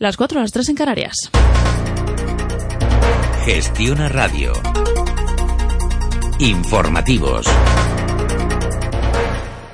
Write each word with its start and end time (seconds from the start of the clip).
Las 0.00 0.16
4 0.16 0.38
a 0.38 0.42
las 0.42 0.52
3 0.52 0.70
en 0.70 0.76
Canarias. 0.76 1.14
Gestiona 3.44 4.08
Radio. 4.08 4.54
Informativos. 6.38 7.46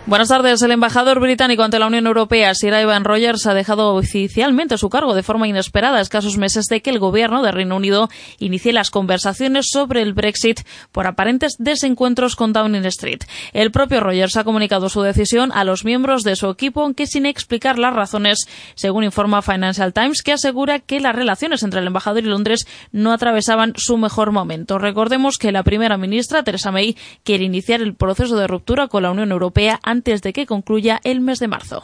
Buenas 0.07 0.29
tardes. 0.29 0.62
El 0.62 0.70
embajador 0.70 1.18
británico 1.18 1.64
ante 1.64 1.80
la 1.80 1.88
Unión 1.88 2.06
Europea, 2.06 2.55
Sir 2.55 2.73
Ivan 2.80 3.02
Rogers, 3.02 3.45
ha 3.48 3.55
dejado 3.55 3.93
oficialmente 3.96 4.79
su 4.79 4.88
cargo 4.88 5.16
de 5.16 5.25
forma 5.25 5.48
inesperada 5.48 6.00
escasos 6.00 6.38
meses 6.38 6.66
de 6.66 6.80
que 6.80 6.91
el 6.91 7.00
gobierno 7.00 7.43
de 7.43 7.50
Reino 7.50 7.75
Unido 7.75 8.09
inicie 8.38 8.73
las 8.73 8.92
conversaciones 8.92 9.66
sobre 9.69 10.02
el 10.02 10.12
Brexit 10.12 10.61
por 10.92 11.09
aparentes 11.09 11.56
desencuentros 11.59 12.37
con 12.37 12.52
Downing 12.52 12.87
Street. 12.87 13.24
El 13.52 13.73
propio 13.73 13.98
Rogers 13.98 14.37
ha 14.37 14.45
comunicado 14.45 14.88
su 14.91 15.02
decisión 15.02 15.50
a 15.50 15.64
los 15.64 15.84
miembros 15.84 16.23
de 16.23 16.36
su 16.36 16.48
equipo, 16.50 16.83
aunque 16.83 17.09
sin 17.09 17.27
explicar 17.27 17.77
las 17.77 17.92
razones, 17.92 18.47
según 18.77 19.02
informa 19.02 19.42
Financial 19.42 19.92
Times, 19.92 20.23
que 20.23 20.34
asegura 20.34 20.78
que 20.78 21.00
las 21.00 21.16
relaciones 21.16 21.64
entre 21.64 21.80
el 21.80 21.86
embajador 21.88 22.23
y 22.23 22.28
Londres 22.28 22.69
no 22.92 23.12
atravesaban 23.12 23.73
su 23.75 23.97
mejor 23.97 24.30
momento. 24.30 24.78
Recordemos 24.78 25.36
que 25.36 25.50
la 25.50 25.64
primera 25.64 25.97
ministra, 25.97 26.45
Theresa 26.45 26.70
May, 26.70 26.97
quiere 27.25 27.42
iniciar 27.42 27.80
el 27.83 27.97
proceso 27.97 28.36
de 28.36 28.47
ruptura 28.47 28.86
con 28.86 29.02
la 29.02 29.11
Unión 29.11 29.33
Europea 29.33 29.80
de 30.05 30.32
que 30.32 30.46
concluya 30.46 31.00
el 31.05 31.20
mes 31.20 31.38
de 31.38 31.48
marzo. 31.48 31.82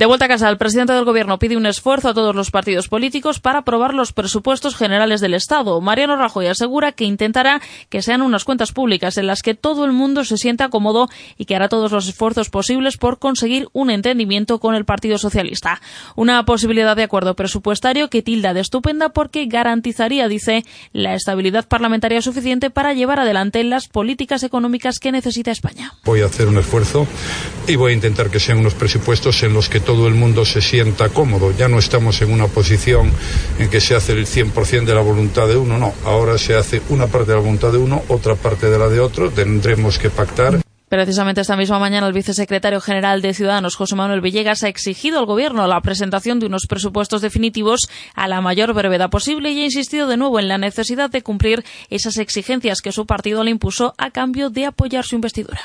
De 0.00 0.06
vuelta 0.06 0.24
a 0.24 0.28
casa, 0.28 0.48
el 0.48 0.56
presidente 0.56 0.94
del 0.94 1.04
Gobierno 1.04 1.38
pide 1.38 1.58
un 1.58 1.66
esfuerzo 1.66 2.08
a 2.08 2.14
todos 2.14 2.34
los 2.34 2.50
partidos 2.50 2.88
políticos 2.88 3.38
para 3.38 3.58
aprobar 3.58 3.92
los 3.92 4.14
presupuestos 4.14 4.74
generales 4.74 5.20
del 5.20 5.34
Estado. 5.34 5.78
Mariano 5.82 6.16
Rajoy 6.16 6.46
asegura 6.46 6.92
que 6.92 7.04
intentará 7.04 7.60
que 7.90 8.00
sean 8.00 8.22
unas 8.22 8.44
cuentas 8.44 8.72
públicas 8.72 9.18
en 9.18 9.26
las 9.26 9.42
que 9.42 9.54
todo 9.54 9.84
el 9.84 9.92
mundo 9.92 10.24
se 10.24 10.38
sienta 10.38 10.70
cómodo 10.70 11.10
y 11.36 11.44
que 11.44 11.54
hará 11.54 11.68
todos 11.68 11.92
los 11.92 12.08
esfuerzos 12.08 12.48
posibles 12.48 12.96
por 12.96 13.18
conseguir 13.18 13.68
un 13.74 13.90
entendimiento 13.90 14.58
con 14.58 14.74
el 14.74 14.86
Partido 14.86 15.18
Socialista. 15.18 15.82
Una 16.16 16.46
posibilidad 16.46 16.96
de 16.96 17.02
acuerdo 17.02 17.36
presupuestario 17.36 18.08
que 18.08 18.22
tilda 18.22 18.54
de 18.54 18.60
estupenda 18.60 19.10
porque 19.10 19.44
garantizaría, 19.44 20.28
dice, 20.28 20.64
la 20.94 21.14
estabilidad 21.14 21.68
parlamentaria 21.68 22.22
suficiente 22.22 22.70
para 22.70 22.94
llevar 22.94 23.20
adelante 23.20 23.62
las 23.64 23.86
políticas 23.86 24.44
económicas 24.44 24.98
que 24.98 25.12
necesita 25.12 25.50
España. 25.50 25.92
Voy 26.06 26.22
a 26.22 26.24
hacer 26.24 26.48
un 26.48 26.56
esfuerzo 26.56 27.06
y 27.68 27.76
voy 27.76 27.92
a 27.92 27.96
intentar 27.96 28.30
que 28.30 28.40
sean 28.40 28.60
unos 28.60 28.72
presupuestos 28.72 29.42
en 29.42 29.52
los 29.52 29.68
que 29.68 29.89
todo 29.90 30.06
el 30.06 30.14
mundo 30.14 30.44
se 30.44 30.60
sienta 30.60 31.08
cómodo. 31.08 31.50
Ya 31.50 31.66
no 31.66 31.80
estamos 31.80 32.22
en 32.22 32.30
una 32.30 32.46
posición 32.46 33.10
en 33.58 33.68
que 33.68 33.80
se 33.80 33.96
hace 33.96 34.12
el 34.12 34.24
100% 34.24 34.84
de 34.84 34.94
la 34.94 35.00
voluntad 35.00 35.48
de 35.48 35.56
uno, 35.56 35.78
no. 35.78 35.92
Ahora 36.04 36.38
se 36.38 36.54
hace 36.54 36.80
una 36.90 37.08
parte 37.08 37.32
de 37.32 37.38
la 37.38 37.42
voluntad 37.42 37.72
de 37.72 37.78
uno, 37.78 38.00
otra 38.06 38.36
parte 38.36 38.70
de 38.70 38.78
la 38.78 38.86
de 38.86 39.00
otro. 39.00 39.32
Tendremos 39.32 39.98
que 39.98 40.08
pactar. 40.08 40.60
Precisamente 40.88 41.40
esta 41.40 41.56
misma 41.56 41.80
mañana 41.80 42.06
el 42.06 42.12
vicesecretario 42.12 42.80
general 42.80 43.20
de 43.20 43.34
Ciudadanos, 43.34 43.74
José 43.74 43.96
Manuel 43.96 44.20
Villegas, 44.20 44.62
ha 44.62 44.68
exigido 44.68 45.18
al 45.18 45.26
Gobierno 45.26 45.66
la 45.66 45.80
presentación 45.80 46.38
de 46.38 46.46
unos 46.46 46.66
presupuestos 46.68 47.20
definitivos 47.20 47.88
a 48.14 48.28
la 48.28 48.40
mayor 48.40 48.72
brevedad 48.72 49.10
posible 49.10 49.50
y 49.50 49.62
ha 49.62 49.64
insistido 49.64 50.06
de 50.06 50.16
nuevo 50.16 50.38
en 50.38 50.46
la 50.46 50.58
necesidad 50.58 51.10
de 51.10 51.22
cumplir 51.22 51.64
esas 51.88 52.16
exigencias 52.16 52.80
que 52.80 52.92
su 52.92 53.06
partido 53.06 53.42
le 53.42 53.50
impuso 53.50 53.92
a 53.98 54.10
cambio 54.10 54.50
de 54.50 54.66
apoyar 54.66 55.04
su 55.04 55.16
investidura. 55.16 55.60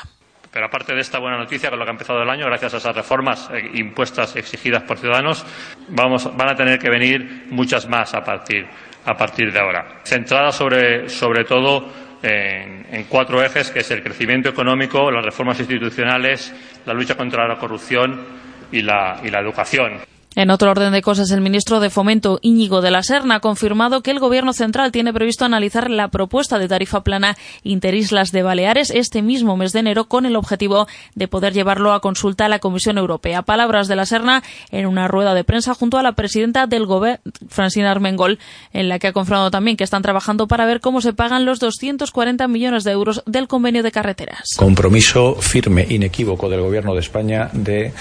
Pero 0.55 0.67
aparte 0.67 0.95
de 0.95 1.01
esta 1.01 1.19
buena 1.19 1.37
noticia 1.37 1.69
con 1.69 1.77
lo 1.77 1.83
que 1.83 1.89
ha 1.89 1.91
empezado 1.91 2.23
el 2.23 2.29
año, 2.29 2.45
gracias 2.45 2.75
a 2.75 2.77
esas 2.77 2.95
reformas 2.95 3.49
eh, 3.53 3.71
impuestas, 3.73 4.37
exigidas 4.37 4.83
por 4.83 4.97
Ciudadanos, 4.97 5.45
vamos, 5.89 6.33
van 6.33 6.47
a 6.47 6.55
tener 6.55 6.79
que 6.79 6.89
venir 6.89 7.47
muchas 7.49 7.89
más 7.89 8.13
a 8.13 8.23
partir, 8.23 8.65
a 9.03 9.13
partir 9.15 9.51
de 9.51 9.59
ahora. 9.59 9.99
Centradas 10.05 10.55
sobre, 10.55 11.09
sobre 11.09 11.43
todo 11.43 11.91
en, 12.23 12.85
en 12.89 13.03
cuatro 13.09 13.43
ejes, 13.43 13.69
que 13.69 13.79
es 13.79 13.91
el 13.91 14.01
crecimiento 14.01 14.47
económico, 14.47 15.11
las 15.11 15.25
reformas 15.25 15.59
institucionales, 15.59 16.55
la 16.85 16.93
lucha 16.93 17.15
contra 17.15 17.45
la 17.45 17.57
corrupción 17.57 18.25
y 18.71 18.81
la, 18.81 19.19
y 19.25 19.29
la 19.31 19.41
educación. 19.41 20.14
En 20.35 20.49
otro 20.49 20.69
orden 20.69 20.91
de 20.91 21.01
cosas, 21.01 21.31
el 21.31 21.39
ministro 21.39 21.79
de 21.79 21.89
Fomento, 21.89 22.39
Íñigo 22.41 22.81
de 22.81 22.91
la 22.91 23.03
Serna, 23.03 23.35
ha 23.35 23.39
confirmado 23.39 24.01
que 24.01 24.11
el 24.11 24.19
Gobierno 24.19 24.51
central 24.51 24.91
tiene 24.91 25.13
previsto 25.13 25.45
analizar 25.45 25.89
la 25.89 26.09
propuesta 26.09 26.59
de 26.59 26.67
tarifa 26.67 27.03
plana 27.03 27.37
Interislas 27.63 28.33
de 28.33 28.43
Baleares 28.43 28.91
este 28.91 29.21
mismo 29.21 29.55
mes 29.55 29.71
de 29.71 29.79
enero 29.79 30.09
con 30.09 30.25
el 30.25 30.35
objetivo 30.35 30.87
de 31.15 31.29
poder 31.29 31.53
llevarlo 31.53 31.93
a 31.93 32.01
consulta 32.01 32.45
a 32.45 32.49
la 32.49 32.59
Comisión 32.59 32.97
Europea. 32.97 33.43
Palabras 33.43 33.87
de 33.87 33.95
la 33.95 34.05
Serna 34.05 34.43
en 34.71 34.87
una 34.87 35.07
rueda 35.07 35.33
de 35.33 35.45
prensa 35.45 35.73
junto 35.73 35.97
a 35.97 36.03
la 36.03 36.11
presidenta 36.11 36.67
del 36.67 36.85
Gobierno, 36.85 37.21
Francina 37.47 37.91
Armengol, 37.91 38.37
en 38.73 38.89
la 38.89 38.99
que 38.99 39.07
ha 39.07 39.13
confirmado 39.13 39.51
también 39.51 39.77
que 39.77 39.85
están 39.85 40.01
trabajando 40.01 40.49
para 40.49 40.65
ver 40.65 40.81
cómo 40.81 40.99
se 40.99 41.13
pagan 41.13 41.45
los 41.45 41.59
240 41.59 42.45
millones 42.49 42.83
de 42.83 42.91
euros 42.91 43.23
del 43.25 43.47
convenio 43.47 43.83
de 43.83 43.91
carreteras. 43.91 44.49
Compromiso 44.57 45.35
firme, 45.35 45.85
inequívoco 45.89 46.49
del 46.49 46.59
Gobierno 46.59 46.93
de 46.93 46.99
España 46.99 47.49
de 47.53 47.93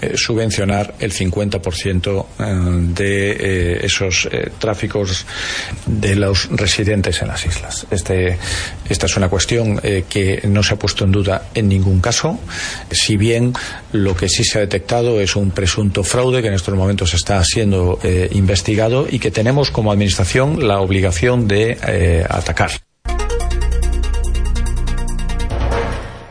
eh, 0.00 0.16
subvencionar 0.16 0.94
el 1.00 1.12
50% 1.12 2.26
eh, 2.38 2.44
de 2.94 3.30
eh, 3.32 3.80
esos 3.82 4.28
tráficos 4.58 5.26
de 5.86 6.14
los 6.14 6.48
residentes 6.50 7.20
en 7.22 7.28
las 7.28 7.44
islas. 7.46 7.86
Este, 7.90 8.38
esta 8.88 9.06
es 9.06 9.16
una 9.16 9.28
cuestión 9.28 9.80
que 10.08 10.42
no 10.44 10.62
se 10.62 10.74
ha 10.74 10.78
puesto 10.78 11.04
en 11.04 11.12
duda 11.12 11.48
en 11.54 11.68
ningún 11.68 12.00
caso, 12.00 12.38
si 12.90 13.16
bien 13.16 13.52
lo 13.92 14.16
que 14.16 14.28
sí 14.28 14.44
se 14.44 14.58
ha 14.58 14.60
detectado 14.60 15.20
es 15.20 15.36
un 15.36 15.50
presunto 15.50 16.04
fraude 16.04 16.42
que 16.42 16.48
en 16.48 16.54
estos 16.54 16.74
momentos 16.74 17.14
está 17.14 17.42
siendo 17.44 17.98
investigado 18.32 19.06
y 19.10 19.18
que 19.18 19.30
tenemos 19.30 19.70
como 19.70 19.92
Administración 19.92 20.66
la 20.66 20.80
obligación 20.80 21.48
de 21.48 22.26
atacar. 22.28 22.87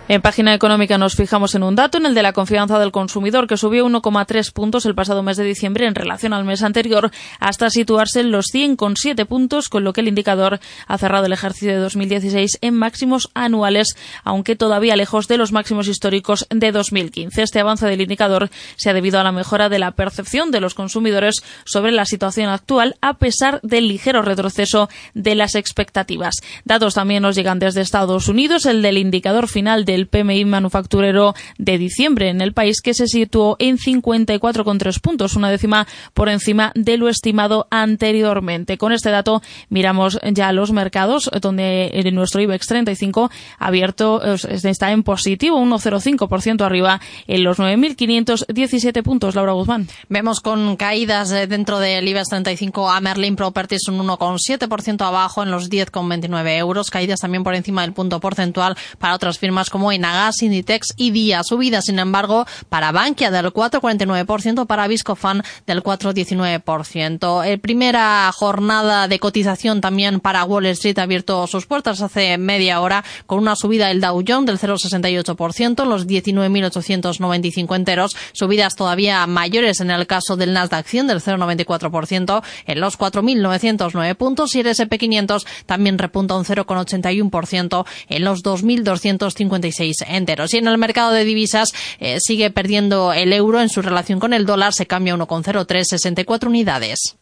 En 0.09 0.21
página 0.21 0.53
económica 0.53 0.97
nos 0.97 1.15
fijamos 1.15 1.53
en 1.53 1.63
un 1.63 1.75
dato, 1.75 1.97
en 1.97 2.05
el 2.05 2.15
de 2.15 2.23
la 2.23 2.31
confianza 2.31 2.79
del 2.79 2.93
consumidor, 2.93 3.45
que 3.45 3.57
subió 3.57 3.85
1,3 3.85 4.53
puntos 4.53 4.85
el 4.85 4.95
pasado 4.95 5.21
mes 5.21 5.35
de 5.35 5.43
diciembre 5.43 5.85
en 5.85 5.95
relación 5.95 6.31
al 6.31 6.45
mes 6.45 6.63
anterior, 6.63 7.11
hasta 7.41 7.69
situarse 7.69 8.21
en 8.21 8.31
los 8.31 8.45
100,7 8.53 9.25
puntos, 9.25 9.67
con 9.67 9.83
lo 9.83 9.91
que 9.91 9.99
el 9.99 10.07
indicador 10.07 10.61
ha 10.87 10.97
cerrado 10.97 11.25
el 11.25 11.33
ejercicio 11.33 11.71
de 11.71 11.79
2016 11.79 12.59
en 12.61 12.75
máximos 12.75 13.29
anuales, 13.33 13.97
aunque 14.23 14.55
todavía 14.55 14.95
lejos 14.95 15.27
de 15.27 15.37
los 15.37 15.51
máximos 15.51 15.89
históricos 15.89 16.47
de 16.51 16.71
2015. 16.71 17.41
Este 17.41 17.59
avance 17.59 17.85
del 17.85 17.99
indicador 17.99 18.49
se 18.77 18.89
ha 18.89 18.93
debido 18.93 19.19
a 19.19 19.25
la 19.25 19.33
mejora 19.33 19.67
de 19.67 19.79
la 19.79 19.91
percepción 19.91 20.51
de 20.51 20.61
los 20.61 20.73
consumidores 20.73 21.43
sobre 21.65 21.91
la 21.91 22.05
situación 22.05 22.47
actual, 22.47 22.95
a 23.01 23.15
pesar 23.15 23.59
del 23.61 23.89
ligero 23.89 24.21
retroceso 24.21 24.87
de 25.15 25.35
las 25.35 25.55
expectativas. 25.55 26.35
Datos 26.63 26.93
también 26.93 27.23
nos 27.23 27.35
llegan 27.35 27.59
desde 27.59 27.81
Estados 27.81 28.29
Unidos, 28.29 28.65
el 28.65 28.81
del 28.81 28.99
indicador 28.99 29.49
final 29.49 29.83
de 29.83 29.96
el 29.97 30.07
PMI 30.07 30.45
manufacturero 30.45 31.33
de 31.57 31.77
diciembre 31.77 32.29
en 32.29 32.41
el 32.41 32.53
país, 32.53 32.81
que 32.81 32.93
se 32.93 33.07
situó 33.07 33.55
en 33.59 33.77
54,3 33.77 35.01
puntos, 35.01 35.35
una 35.35 35.49
décima 35.49 35.87
por 36.13 36.29
encima 36.29 36.71
de 36.75 36.97
lo 36.97 37.09
estimado 37.09 37.67
anteriormente. 37.71 38.77
Con 38.77 38.91
este 38.91 39.09
dato 39.09 39.41
miramos 39.69 40.19
ya 40.31 40.51
los 40.51 40.71
mercados, 40.71 41.29
donde 41.41 41.91
nuestro 42.13 42.41
IBEX 42.41 42.67
35 42.67 43.29
abierto 43.59 44.21
está 44.23 44.91
en 44.91 45.03
positivo, 45.03 45.59
1,05% 45.59 46.61
arriba 46.61 47.01
en 47.27 47.43
los 47.43 47.59
9.517 47.59 49.03
puntos. 49.03 49.35
Laura 49.35 49.53
Guzmán. 49.53 49.87
Vemos 50.09 50.39
con 50.39 50.75
caídas 50.75 51.29
dentro 51.29 51.79
del 51.79 52.07
IBEX 52.07 52.29
35 52.29 52.89
a 52.89 53.01
Merlin 53.01 53.35
Properties 53.35 53.87
un 53.87 53.99
1,7% 53.99 55.01
abajo 55.05 55.43
en 55.43 55.51
los 55.51 55.69
10,29 55.69 56.57
euros, 56.57 56.89
caídas 56.89 57.19
también 57.19 57.43
por 57.43 57.55
encima 57.55 57.81
del 57.81 57.93
punto 57.93 58.19
porcentual 58.19 58.77
para 58.99 59.15
otras 59.15 59.39
firmas 59.39 59.69
como 59.69 59.86
Enagas, 59.91 60.41
Inditex 60.41 60.93
y 60.97 61.11
Día. 61.11 61.43
Subida, 61.43 61.81
sin 61.81 61.99
embargo, 61.99 62.45
para 62.69 62.91
Bankia 62.91 63.31
del 63.31 63.47
4,49%, 63.47 64.65
para 64.65 64.87
Viscofan 64.87 65.43
del 65.65 65.83
4,19%. 65.83 67.45
El 67.45 67.59
primera 67.59 68.31
jornada 68.33 69.07
de 69.07 69.19
cotización 69.19 69.81
también 69.81 70.19
para 70.19 70.43
Wall 70.45 70.65
Street 70.67 70.99
ha 70.99 71.03
abierto 71.03 71.47
sus 71.47 71.65
puertas 71.65 72.01
hace 72.01 72.37
media 72.37 72.81
hora 72.81 73.03
con 73.25 73.39
una 73.39 73.55
subida 73.55 73.87
del 73.87 74.01
Dow 74.01 74.23
Jones 74.27 74.45
del 74.45 74.59
0,68%, 74.59 75.85
los 75.85 76.07
19.895 76.07 77.75
enteros, 77.75 78.15
subidas 78.33 78.75
todavía 78.75 79.25
mayores 79.27 79.79
en 79.79 79.91
el 79.91 80.07
caso 80.07 80.35
del 80.35 80.53
Nasdaq 80.53 80.85
100 80.85 81.07
del 81.07 81.21
0,94% 81.21 82.43
en 82.65 82.79
los 82.79 82.97
4.909 82.97 84.15
puntos 84.15 84.55
y 84.55 84.61
el 84.61 84.67
S&P 84.67 84.97
500 84.97 85.45
también 85.65 85.97
repunta 85.97 86.35
un 86.35 86.45
0,81% 86.45 87.85
en 88.09 88.23
los 88.23 88.43
2.256 88.43 89.76
enteros. 89.79 90.53
Y 90.53 90.57
en 90.57 90.67
el 90.67 90.77
mercado 90.77 91.11
de 91.11 91.23
divisas 91.23 91.73
eh, 91.99 92.19
sigue 92.19 92.49
perdiendo 92.49 93.13
el 93.13 93.33
euro 93.33 93.61
en 93.61 93.69
su 93.69 93.81
relación 93.81 94.19
con 94.19 94.33
el 94.33 94.45
dólar, 94.45 94.73
se 94.73 94.87
cambia 94.87 95.15
1,0364 95.15 96.47
unidades. 96.47 97.15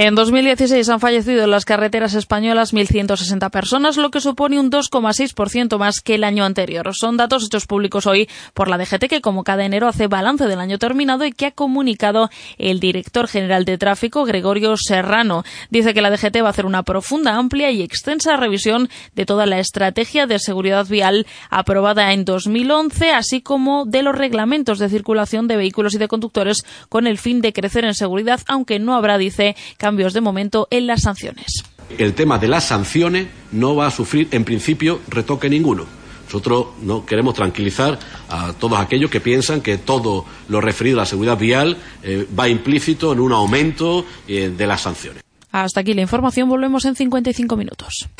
En 0.00 0.14
2016 0.14 0.88
han 0.90 1.00
fallecido 1.00 1.42
en 1.42 1.50
las 1.50 1.64
carreteras 1.64 2.14
españolas 2.14 2.72
1.160 2.72 3.50
personas, 3.50 3.96
lo 3.96 4.12
que 4.12 4.20
supone 4.20 4.60
un 4.60 4.70
2,6% 4.70 5.76
más 5.76 6.00
que 6.00 6.14
el 6.14 6.22
año 6.22 6.44
anterior. 6.44 6.94
Son 6.94 7.16
datos 7.16 7.44
hechos 7.44 7.66
públicos 7.66 8.06
hoy 8.06 8.28
por 8.54 8.68
la 8.68 8.78
DGT, 8.78 9.08
que 9.08 9.20
como 9.20 9.42
cada 9.42 9.64
enero 9.64 9.88
hace 9.88 10.06
balance 10.06 10.46
del 10.46 10.60
año 10.60 10.78
terminado 10.78 11.24
y 11.24 11.32
que 11.32 11.46
ha 11.46 11.50
comunicado 11.50 12.30
el 12.58 12.78
director 12.78 13.26
general 13.26 13.64
de 13.64 13.76
tráfico, 13.76 14.24
Gregorio 14.24 14.76
Serrano. 14.76 15.42
Dice 15.68 15.94
que 15.94 16.00
la 16.00 16.12
DGT 16.12 16.44
va 16.44 16.46
a 16.46 16.50
hacer 16.50 16.66
una 16.66 16.84
profunda, 16.84 17.34
amplia 17.34 17.72
y 17.72 17.82
extensa 17.82 18.36
revisión 18.36 18.88
de 19.16 19.26
toda 19.26 19.46
la 19.46 19.58
estrategia 19.58 20.28
de 20.28 20.38
seguridad 20.38 20.86
vial 20.86 21.26
aprobada 21.50 22.12
en 22.12 22.24
2011, 22.24 23.10
así 23.10 23.40
como 23.40 23.84
de 23.84 24.04
los 24.04 24.14
reglamentos 24.14 24.78
de 24.78 24.90
circulación 24.90 25.48
de 25.48 25.56
vehículos 25.56 25.92
y 25.94 25.98
de 25.98 26.06
conductores 26.06 26.64
con 26.88 27.08
el 27.08 27.18
fin 27.18 27.40
de 27.40 27.52
crecer 27.52 27.84
en 27.84 27.94
seguridad, 27.94 28.42
aunque 28.46 28.78
no 28.78 28.94
habrá, 28.94 29.18
dice, 29.18 29.56
cambios 29.88 30.12
de 30.12 30.20
momento 30.20 30.68
en 30.70 30.86
las 30.86 31.00
sanciones. 31.00 31.64
El 31.96 32.12
tema 32.12 32.38
de 32.38 32.46
las 32.46 32.64
sanciones 32.64 33.28
no 33.52 33.74
va 33.74 33.86
a 33.86 33.90
sufrir, 33.90 34.28
en 34.32 34.44
principio, 34.44 35.00
retoque 35.08 35.48
ninguno. 35.48 35.86
Nosotros 36.26 36.66
no 36.82 37.06
queremos 37.06 37.32
tranquilizar 37.32 37.98
a 38.28 38.52
todos 38.52 38.78
aquellos 38.78 39.10
que 39.10 39.18
piensan 39.18 39.62
que 39.62 39.78
todo 39.78 40.26
lo 40.50 40.60
referido 40.60 40.98
a 40.98 41.02
la 41.04 41.06
seguridad 41.06 41.38
vial 41.38 41.78
eh, 42.02 42.26
va 42.38 42.50
implícito 42.50 43.14
en 43.14 43.20
un 43.20 43.32
aumento 43.32 44.04
eh, 44.26 44.52
de 44.54 44.66
las 44.66 44.82
sanciones. 44.82 45.22
Hasta 45.52 45.80
aquí 45.80 45.94
la 45.94 46.02
información. 46.02 46.50
Volvemos 46.50 46.84
en 46.84 46.94
55 46.94 47.56
minutos. 47.56 48.10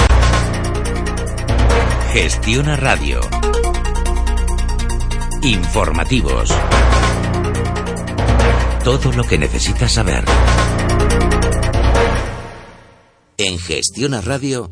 Gestiona 2.15 2.77
Radio. 2.77 3.21
Informativos. 5.43 6.51
Todo 8.83 9.13
lo 9.13 9.25
que 9.25 9.37
necesitas 9.37 9.93
saber. 9.93 10.25
En 13.41 13.57
Gestiona 13.61 14.21
Radio, 14.21 14.69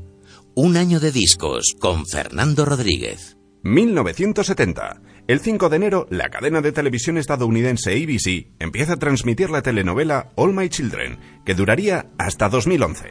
un 0.56 0.76
año 0.76 0.98
de 0.98 1.12
discos 1.12 1.76
con 1.78 2.04
Fernando 2.04 2.64
Rodríguez. 2.64 3.36
1970. 3.62 5.02
El 5.28 5.38
5 5.38 5.68
de 5.68 5.76
enero, 5.76 6.08
la 6.10 6.30
cadena 6.30 6.60
de 6.60 6.72
televisión 6.72 7.16
estadounidense 7.16 7.92
ABC 7.92 8.48
empieza 8.58 8.94
a 8.94 8.96
transmitir 8.96 9.50
la 9.50 9.62
telenovela 9.62 10.32
All 10.34 10.52
My 10.52 10.68
Children, 10.68 11.16
que 11.44 11.54
duraría 11.54 12.10
hasta 12.18 12.48
2011. 12.48 13.10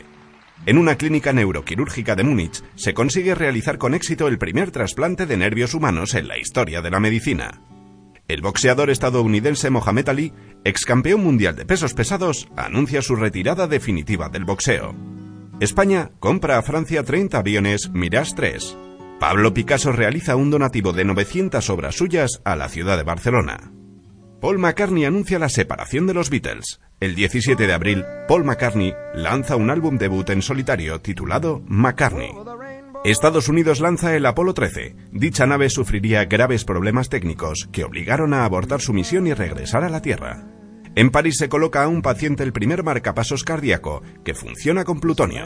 En 0.65 0.77
una 0.77 0.97
clínica 0.97 1.31
neuroquirúrgica 1.31 2.17
de 2.17 2.25
Múnich 2.25 2.61
se 2.75 2.93
consigue 2.93 3.33
realizar 3.33 3.77
con 3.77 3.93
éxito 3.93 4.27
el 4.27 4.37
primer 4.37 4.71
trasplante 4.71 5.25
de 5.25 5.37
nervios 5.37 5.73
humanos 5.73 6.15
en 6.15 6.27
la 6.27 6.37
historia 6.37 6.81
de 6.81 6.91
la 6.91 6.99
medicina. 6.99 7.61
El 8.27 8.41
boxeador 8.41 8.89
estadounidense 8.89 9.69
Mohamed 9.69 10.09
Ali, 10.09 10.33
ex 10.65 10.83
campeón 10.83 11.23
mundial 11.23 11.55
de 11.55 11.65
pesos 11.65 11.93
pesados, 11.93 12.49
anuncia 12.57 13.01
su 13.01 13.15
retirada 13.15 13.67
definitiva 13.67 14.27
del 14.27 14.43
boxeo. 14.43 14.93
España 15.61 16.11
compra 16.19 16.57
a 16.57 16.61
Francia 16.61 17.03
30 17.03 17.37
aviones 17.37 17.89
Mirage 17.93 18.33
3. 18.35 18.77
Pablo 19.21 19.53
Picasso 19.53 19.93
realiza 19.93 20.35
un 20.35 20.51
donativo 20.51 20.91
de 20.91 21.05
900 21.05 21.69
obras 21.69 21.95
suyas 21.95 22.41
a 22.43 22.57
la 22.57 22.67
ciudad 22.67 22.97
de 22.97 23.03
Barcelona. 23.03 23.71
Paul 24.41 24.59
McCartney 24.59 25.05
anuncia 25.05 25.39
la 25.39 25.47
separación 25.47 26.07
de 26.07 26.13
los 26.13 26.29
Beatles. 26.29 26.81
El 26.99 27.15
17 27.15 27.67
de 27.67 27.73
abril, 27.73 28.03
Paul 28.27 28.43
McCartney 28.43 28.93
lanza 29.13 29.55
un 29.55 29.69
álbum 29.69 29.97
debut 29.97 30.29
en 30.29 30.41
solitario 30.41 30.99
titulado 30.99 31.63
McCartney. 31.67 32.31
Estados 33.05 33.47
Unidos 33.47 33.79
lanza 33.79 34.13
el 34.13 34.25
Apolo 34.25 34.53
13. 34.53 34.95
Dicha 35.13 35.45
nave 35.45 35.69
sufriría 35.69 36.25
graves 36.25 36.65
problemas 36.65 37.07
técnicos 37.07 37.69
que 37.71 37.85
obligaron 37.85 38.33
a 38.33 38.43
abortar 38.43 38.81
su 38.81 38.91
misión 38.91 39.25
y 39.25 39.33
regresar 39.33 39.85
a 39.85 39.89
la 39.89 40.01
Tierra. 40.01 40.54
En 40.95 41.09
París 41.09 41.35
se 41.37 41.49
coloca 41.49 41.83
a 41.83 41.89
un 41.89 42.01
paciente 42.01 42.43
el 42.43 42.53
primer 42.53 42.81
marcapasos 42.81 43.43
cardíaco, 43.43 44.01
que 44.23 44.33
funciona 44.33 44.85
con 44.85 45.01
plutonio. 45.01 45.45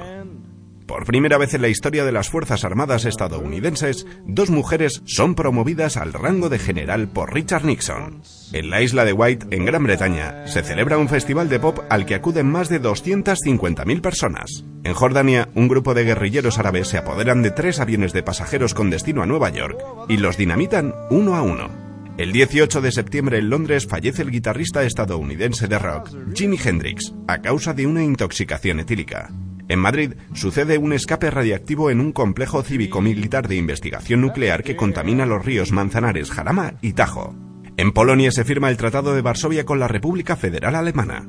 Por 0.86 1.06
primera 1.06 1.40
vez 1.40 1.56
en 1.56 1.63
la 1.63 1.69
historia 1.69 2.06
de 2.06 2.12
las 2.12 2.30
Fuerzas 2.30 2.63
Armadas 2.63 3.06
estadounidenses, 3.06 4.06
dos 4.25 4.51
mujeres 4.51 5.01
son 5.06 5.34
promovidas 5.34 5.98
al 5.98 6.13
rango 6.13 6.50
de 6.50 6.60
general 6.60 7.10
por 7.10 7.34
Richard 7.34 7.66
Nixon. 7.66 8.22
En 8.54 8.69
la 8.69 8.81
isla 8.84 9.06
de 9.06 9.13
White, 9.13 9.48
en 9.50 9.66
Gran 9.66 9.84
Bretaña, 9.84 10.46
se 10.46 10.62
celebra 10.62 11.00
un 11.00 11.10
festival 11.10 11.50
de 11.50 11.60
pop 11.60 11.80
al 11.90 12.06
que 12.06 12.16
acuden 12.16 12.51
más 12.51 12.69
de 12.69 12.81
250.000 12.81 14.01
personas. 14.01 14.66
En 14.84 14.94
Jordania, 14.94 15.50
un 15.56 15.68
grupo 15.68 15.96
de 15.96 16.06
guerrilleros 16.06 16.60
árabes 16.60 16.88
se 16.88 17.00
apoderan 17.00 17.42
de 17.42 17.50
tres 17.51 17.80
aviones 17.80 18.13
de 18.13 18.22
pasajeros 18.22 18.75
con 18.75 18.92
destino 18.92 19.24
a 19.24 19.25
Nueva 19.25 19.50
York 19.50 19.80
y 20.10 20.18
los 20.18 20.38
dinamitan 20.38 20.94
uno 21.10 21.36
a 21.36 21.42
uno. 21.42 21.88
El 22.19 22.33
18 22.33 22.81
de 22.81 22.92
septiembre 22.92 23.38
en 23.38 23.50
Londres 23.50 23.88
fallece 23.88 24.24
el 24.24 24.30
guitarrista 24.30 24.83
estadounidense 24.83 25.69
de 25.69 25.80
rock, 25.80 26.10
Jimi 26.36 26.57
Hendrix, 26.62 27.13
a 27.30 27.38
causa 27.38 27.74
de 27.74 27.88
una 27.88 28.04
intoxicación 28.04 28.81
etílica. 28.81 29.30
En 29.69 29.80
Madrid 29.80 30.16
sucede 30.33 30.77
un 30.77 30.92
escape 30.92 31.31
radiactivo 31.31 31.89
en 31.89 32.01
un 32.01 32.12
complejo 32.12 32.62
cívico-militar 32.62 33.48
de 33.48 33.56
investigación 33.56 34.19
nuclear 34.19 34.63
que 34.66 34.75
contamina 34.75 35.25
los 35.25 35.45
ríos 35.45 35.71
Manzanares, 35.71 36.30
Jarama 36.30 36.74
y 36.81 36.92
Tajo. 36.92 37.38
En 37.77 37.94
Polonia 37.94 38.31
se 38.31 38.44
firma 38.44 38.69
el 38.69 38.75
Tratado 38.75 39.15
de 39.15 39.22
Varsovia 39.22 39.63
con 39.63 39.80
la 39.80 39.88
República 39.88 40.36
Federal 40.36 40.75
Alemana. 40.75 41.25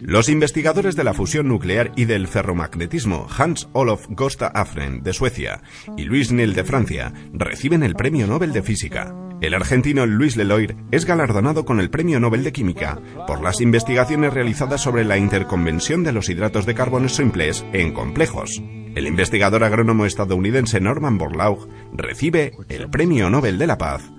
Los 0.00 0.28
investigadores 0.28 0.94
de 0.94 1.02
la 1.02 1.12
fusión 1.12 1.48
nuclear 1.48 1.90
y 1.96 2.04
del 2.04 2.28
ferromagnetismo 2.28 3.26
Hans 3.36 3.68
Olof 3.72 4.06
Gosta 4.10 4.46
Afren 4.46 5.02
de 5.02 5.12
Suecia 5.12 5.62
y 5.96 6.04
Luis 6.04 6.30
Nel 6.30 6.54
de 6.54 6.62
Francia 6.62 7.12
reciben 7.32 7.82
el 7.82 7.94
Premio 7.94 8.26
Nobel 8.28 8.52
de 8.52 8.62
Física. 8.62 9.14
El 9.40 9.54
argentino 9.54 10.06
Luis 10.06 10.36
Leloir 10.36 10.76
es 10.92 11.04
galardonado 11.04 11.64
con 11.64 11.80
el 11.80 11.90
Premio 11.90 12.20
Nobel 12.20 12.44
de 12.44 12.52
Química 12.52 13.00
por 13.26 13.42
las 13.42 13.60
investigaciones 13.60 14.32
realizadas 14.32 14.80
sobre 14.80 15.04
la 15.04 15.18
interconvención 15.18 16.04
de 16.04 16.12
los 16.12 16.28
hidratos 16.28 16.64
de 16.64 16.74
carbono 16.74 17.08
simples 17.08 17.64
en 17.72 17.92
complejos. 17.92 18.62
El 18.94 19.06
investigador 19.06 19.64
agrónomo 19.64 20.06
estadounidense 20.06 20.80
Norman 20.80 21.18
Borlaug 21.18 21.68
recibe 21.92 22.52
el 22.68 22.88
Premio 22.88 23.30
Nobel 23.30 23.58
de 23.58 23.66
la 23.66 23.78
Paz 23.78 24.12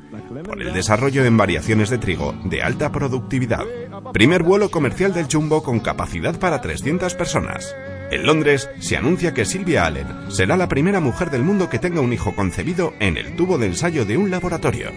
por 0.44 0.62
el 0.62 0.74
desarrollo 0.74 1.25
en 1.25 1.38
variaciones 1.38 1.89
de 1.89 1.97
trigo 1.97 2.33
de 2.44 2.62
alta 2.62 2.91
productividad. 2.91 3.65
Primer 4.13 4.44
vuelo 4.44 4.69
comercial 4.71 5.13
del 5.13 5.27
Jumbo 5.31 5.63
con 5.63 5.80
capacidad 5.80 6.39
para 6.39 6.62
300 6.62 7.15
personas. 7.15 7.75
En 8.12 8.25
Londres 8.25 8.69
se 8.80 8.97
anuncia 8.97 9.33
que 9.33 9.45
Sylvia 9.45 9.86
Allen 9.86 10.07
será 10.30 10.57
la 10.57 10.68
primera 10.68 11.00
mujer 11.00 11.30
del 11.30 11.44
mundo 11.44 11.69
que 11.69 11.80
tenga 11.80 12.01
un 12.01 12.13
hijo 12.13 12.36
concebido 12.36 12.94
en 13.00 13.18
el 13.18 13.36
tubo 13.36 13.57
de 13.57 13.68
ensayo 13.68 14.06
de 14.06 14.18
un 14.18 14.31
laboratorio. 14.31 14.91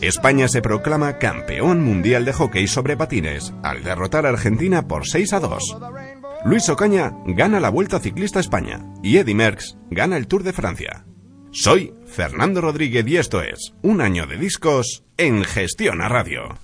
España 0.00 0.48
se 0.48 0.62
proclama 0.62 1.18
campeón 1.18 1.82
mundial 1.82 2.24
de 2.24 2.32
hockey 2.32 2.68
sobre 2.68 2.96
patines 2.96 3.52
al 3.62 3.82
derrotar 3.82 4.26
a 4.26 4.28
Argentina 4.28 4.86
por 4.86 5.06
6 5.06 5.32
a 5.32 5.40
2. 5.40 5.76
Luis 6.44 6.68
Ocaña 6.68 7.14
gana 7.26 7.58
la 7.58 7.68
Vuelta 7.68 7.98
Ciclista 7.98 8.38
España 8.38 8.84
y 9.02 9.16
Eddy 9.16 9.34
Merckx 9.34 9.76
gana 9.90 10.16
el 10.16 10.28
Tour 10.28 10.44
de 10.44 10.52
Francia. 10.52 11.04
Soy 11.50 11.94
Fernando 12.10 12.60
Rodríguez 12.60 13.06
y 13.06 13.16
esto 13.16 13.42
es 13.42 13.74
Un 13.82 14.00
año 14.00 14.26
de 14.26 14.36
discos 14.36 15.04
en 15.16 15.44
Gestión 15.44 16.00
a 16.00 16.08
Radio. 16.08 16.58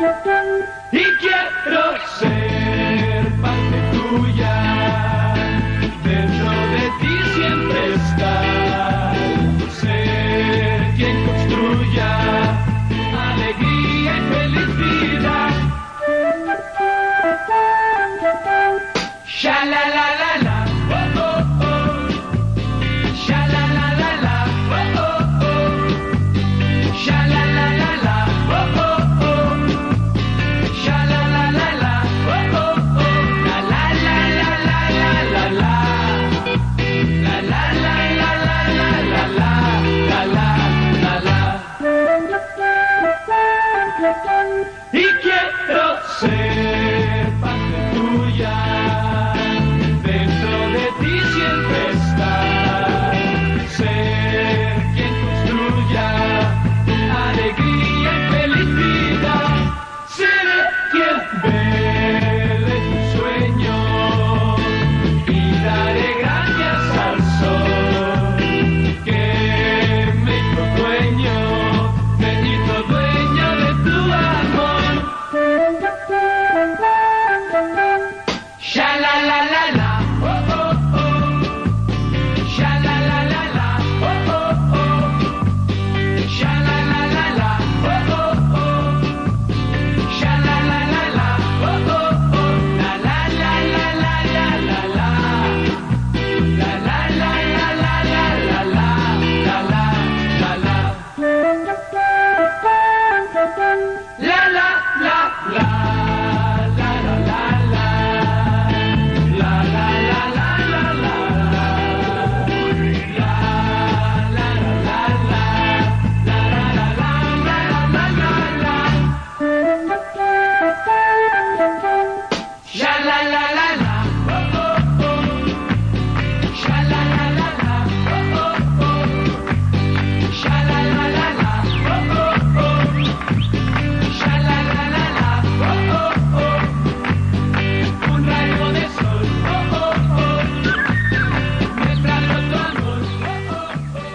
Yeah. 0.00 1.03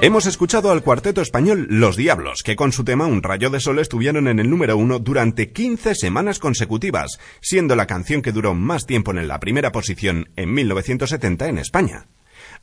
Hemos 0.10 0.26
escuchado 0.26 0.72
al 0.72 0.82
cuarteto 0.82 1.22
español 1.22 1.68
Los 1.70 1.96
Diablos, 1.96 2.42
que 2.44 2.56
con 2.56 2.72
su 2.72 2.84
tema 2.84 3.06
Un 3.06 3.22
rayo 3.22 3.52
de 3.52 3.60
sol 3.60 3.78
estuvieron 3.78 4.28
en 4.28 4.40
el 4.40 4.50
número 4.50 4.76
uno 4.76 4.98
durante 4.98 5.52
15 5.52 5.94
semanas 5.94 6.40
consecutivas, 6.40 7.20
siendo 7.42 7.76
la 7.76 7.86
canción 7.86 8.24
que 8.24 8.32
duró 8.32 8.56
más 8.56 8.88
tiempo 8.88 9.12
en 9.12 9.28
la 9.28 9.40
primera 9.40 9.72
posición 9.72 10.32
en 10.36 10.52
1970 10.52 11.50
en 11.50 11.60
España. 11.60 12.08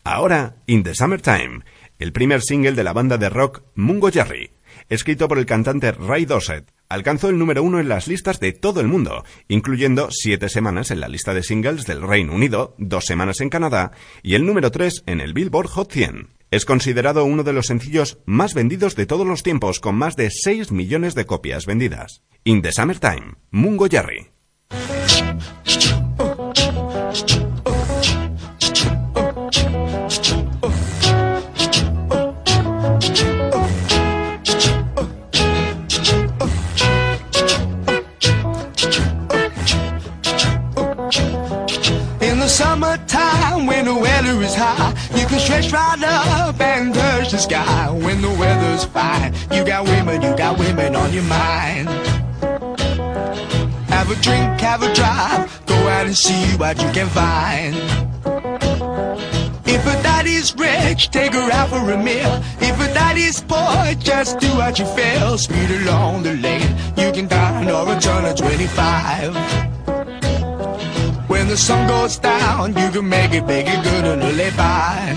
Ahora, 0.02 0.56
In 0.66 0.82
the 0.82 0.92
Summertime, 0.96 1.60
el 2.00 2.12
primer 2.12 2.42
single 2.42 2.72
de 2.72 2.82
la 2.82 2.92
banda 2.92 3.16
de 3.16 3.28
rock 3.28 3.62
Mungo 3.76 4.10
Jerry, 4.10 4.50
escrito 4.88 5.28
por 5.28 5.38
el 5.38 5.46
cantante 5.46 5.92
Ray 5.92 6.24
Dossett, 6.24 6.72
alcanzó 6.88 7.28
el 7.28 7.38
número 7.38 7.62
uno 7.62 7.78
en 7.78 7.88
las 7.88 8.08
listas 8.08 8.40
de 8.40 8.54
todo 8.54 8.80
el 8.80 8.88
mundo, 8.88 9.24
incluyendo 9.46 10.08
siete 10.10 10.48
semanas 10.48 10.90
en 10.90 10.98
la 10.98 11.06
lista 11.06 11.32
de 11.32 11.44
singles 11.44 11.86
del 11.86 12.02
Reino 12.02 12.34
Unido, 12.34 12.74
dos 12.76 13.04
semanas 13.04 13.40
en 13.40 13.50
Canadá 13.50 13.92
y 14.24 14.34
el 14.34 14.44
número 14.44 14.72
tres 14.72 15.04
en 15.06 15.20
el 15.20 15.32
Billboard 15.32 15.68
Hot 15.68 15.92
100. 15.92 16.35
Es 16.50 16.64
considerado 16.64 17.24
uno 17.24 17.42
de 17.42 17.52
los 17.52 17.66
sencillos 17.66 18.18
más 18.24 18.54
vendidos 18.54 18.94
de 18.94 19.06
todos 19.06 19.26
los 19.26 19.42
tiempos, 19.42 19.80
con 19.80 19.96
más 19.96 20.14
de 20.14 20.30
6 20.30 20.70
millones 20.70 21.14
de 21.14 21.26
copias 21.26 21.66
vendidas. 21.66 22.22
In 22.44 22.62
the 22.62 22.70
Summertime, 22.70 23.34
Mungo 23.50 23.86
Jerry. 23.90 24.28
Weather 44.26 44.42
is 44.42 44.54
high. 44.54 44.94
You 45.16 45.26
can 45.26 45.38
stretch 45.38 45.72
right 45.72 46.02
up 46.02 46.60
and 46.60 46.94
touch 46.94 47.30
the 47.30 47.38
sky 47.38 47.90
when 47.90 48.20
the 48.22 48.30
weather's 48.30 48.84
fine. 48.84 49.34
You 49.52 49.64
got 49.64 49.84
women, 49.84 50.22
you 50.22 50.36
got 50.36 50.58
women 50.58 50.96
on 50.96 51.12
your 51.12 51.22
mind. 51.24 51.88
Have 53.88 54.10
a 54.10 54.16
drink, 54.16 54.60
have 54.60 54.82
a 54.82 54.92
drive, 54.94 55.66
go 55.66 55.74
out 55.74 56.06
and 56.06 56.16
see 56.16 56.56
what 56.56 56.80
you 56.82 56.90
can 56.90 57.08
find. 57.08 57.76
If 59.64 59.86
a 59.86 60.02
daddy's 60.02 60.54
rich, 60.56 61.10
take 61.10 61.32
her 61.32 61.50
out 61.52 61.68
for 61.68 61.90
a 61.90 61.96
meal. 61.96 62.42
If 62.60 62.80
a 62.80 62.92
daddy's 62.94 63.40
poor, 63.40 63.94
just 63.98 64.38
do 64.38 64.48
what 64.56 64.78
you 64.78 64.86
feel. 64.86 65.38
Speed 65.38 65.70
along 65.82 66.24
the 66.24 66.34
lane, 66.34 66.76
you 66.96 67.12
can 67.12 67.28
dine 67.28 67.70
or 67.70 67.92
a 67.92 68.00
turn 68.00 68.24
of 68.24 68.36
25. 68.36 69.75
When 71.28 71.48
the 71.48 71.56
sun 71.56 71.88
goes 71.88 72.18
down, 72.18 72.74
you 72.76 72.90
can 72.90 73.08
make 73.08 73.32
it, 73.32 73.46
make 73.46 73.66
it 73.68 73.82
good 73.82 74.04
and 74.04 74.22
live 74.36 74.56
by. 74.56 75.14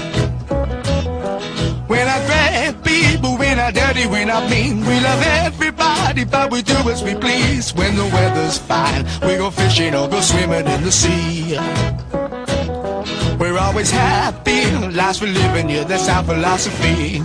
When 1.88 2.08
I 2.08 2.26
grab 2.26 2.84
people, 2.84 3.38
we're 3.38 3.56
not 3.56 3.74
dirty, 3.74 4.06
we're 4.08 4.26
not 4.26 4.50
mean. 4.50 4.82
We 4.82 5.00
love 5.00 5.22
everybody, 5.46 6.26
but 6.26 6.52
we 6.52 6.62
do 6.62 6.78
as 6.90 7.04
we 7.04 7.16
please. 7.16 7.74
When 7.74 7.96
the 7.96 8.06
weather's 8.06 8.58
fine, 8.58 9.06
we 9.22 9.38
go 9.38 9.52
fishing 9.52 9.94
or 9.96 10.08
go 10.08 10.22
swimming 10.22 10.68
in 10.68 10.84
the 10.84 10.92
sea. 10.92 11.58
We're 13.40 13.58
always 13.58 13.92
happy, 13.92 14.66
lives 14.90 15.22
we 15.22 15.32
live 15.32 15.56
in, 15.56 15.70
yeah, 15.70 15.84
that's 15.84 16.10
our 16.10 16.24
philosophy. 16.24 17.24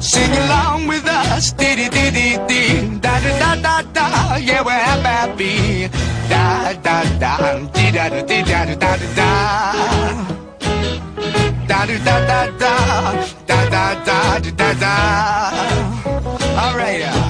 Sing 0.00 0.32
along 0.44 0.86
with 0.86 1.06
us, 1.06 1.52
dee 1.52 1.76
dee 1.76 1.88
dee 1.88 2.10
dee 2.10 2.36
dee, 2.48 2.98
da 2.98 3.20
da 3.20 3.38
da 3.38 3.54
da 3.62 3.82
da, 3.92 4.36
yeah, 4.36 4.62
we're 4.62 4.72
happy. 4.72 5.88
Da 6.70 6.76
da 6.78 7.02
da, 7.18 7.58
dee 7.74 7.90
da 7.90 8.08
da 8.08 8.22
da 8.22 8.42
da 8.44 8.64
da 8.64 8.96
da 8.96 9.06
da. 9.16 9.28
Da 11.66 11.86
da 11.86 11.98
da 12.06 12.16
da 12.28 12.46
da, 12.58 12.74
da 13.46 13.58
da 13.70 13.84
da 14.06 14.38
da 14.38 14.50
da 14.56 14.72
da. 14.80 14.94
All 16.62 16.76
right, 16.76 17.29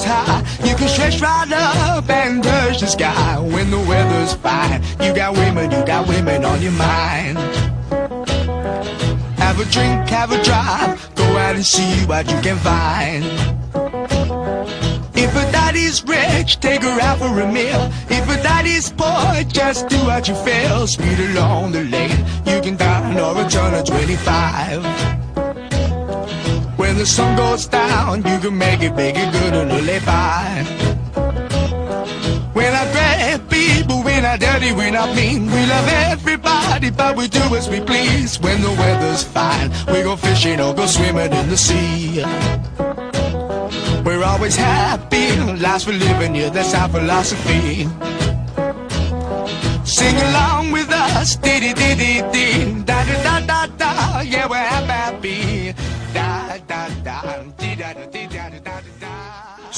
Is 0.00 0.04
high, 0.04 0.40
you 0.64 0.74
can 0.76 0.88
stretch 0.88 1.20
right 1.20 1.52
up 1.52 2.08
and 2.08 2.42
touch 2.42 2.80
the 2.80 2.86
sky. 2.86 3.38
When 3.38 3.70
the 3.70 3.78
weather's 3.78 4.34
fine, 4.34 4.82
you 5.00 5.14
got 5.14 5.34
women, 5.34 5.70
you 5.70 5.84
got 5.84 6.08
women 6.08 6.44
on 6.44 6.62
your 6.62 6.72
mind. 6.72 7.38
Have 9.38 9.58
a 9.60 9.64
drink, 9.64 10.08
have 10.08 10.32
a 10.32 10.42
drive, 10.42 11.14
go 11.14 11.24
out 11.24 11.54
and 11.56 11.64
see 11.64 12.06
what 12.06 12.30
you 12.30 12.40
can 12.40 12.56
find. 12.58 13.24
If 15.14 15.32
a 15.36 15.52
daddy's 15.52 16.02
rich, 16.04 16.60
take 16.60 16.82
her 16.82 17.00
out 17.00 17.18
for 17.18 17.40
a 17.40 17.52
meal. 17.52 17.90
If 18.08 18.28
a 18.28 18.42
daddy's 18.42 18.90
poor, 18.90 19.44
just 19.44 19.88
do 19.88 19.98
what 20.04 20.28
you 20.28 20.34
feel. 20.34 20.86
Speed 20.86 21.18
along 21.30 21.72
the 21.72 21.84
lane, 21.84 22.24
you 22.46 22.60
can 22.62 22.76
dine 22.76 23.18
or 23.18 23.40
a 23.40 23.48
turn 23.48 23.74
of 23.74 23.84
25. 23.84 25.19
When 26.90 26.98
the 26.98 27.06
sun 27.06 27.36
goes 27.36 27.66
down, 27.66 28.24
you 28.24 28.38
can 28.40 28.58
make 28.58 28.82
it, 28.82 28.96
make 28.96 29.14
it 29.16 29.30
good 29.32 29.54
and 29.54 29.70
live 29.86 30.04
by. 30.04 30.64
When 32.52 32.72
I 32.74 32.84
grab 32.90 33.48
people, 33.48 34.02
when 34.02 34.24
I 34.24 34.36
dirty, 34.36 34.72
when 34.72 34.96
I 34.96 35.06
mean. 35.14 35.46
We 35.46 35.66
love 35.66 35.88
everybody, 36.10 36.90
but 36.90 37.16
we 37.16 37.28
do 37.28 37.42
as 37.54 37.68
we 37.68 37.78
please. 37.78 38.40
When 38.40 38.60
the 38.60 38.72
weather's 38.72 39.22
fine, 39.22 39.70
we 39.86 40.02
go 40.02 40.16
fishing 40.16 40.60
or 40.60 40.74
go 40.74 40.86
swimming 40.86 41.32
in 41.32 41.48
the 41.48 41.56
sea. 41.56 42.24
We're 44.04 44.24
always 44.24 44.56
happy, 44.56 45.36
lives 45.62 45.86
we 45.86 45.92
live 45.92 46.20
in, 46.22 46.34
yeah, 46.34 46.48
that's 46.48 46.74
our 46.74 46.88
philosophy. 46.88 47.86
Sing 49.84 50.16
along 50.30 50.72
with 50.72 50.90
us. 50.90 51.36
Dee 51.36 51.60
dee 51.60 51.72
dee 51.72 51.94
dee 51.94 52.22
dee. 52.32 52.82
Da 52.82 53.04
da 53.04 53.16
da 53.22 53.46
da 53.46 53.66
da. 53.78 54.20
Yeah, 54.22 54.48
we're 54.48 54.56
happy. 54.56 55.49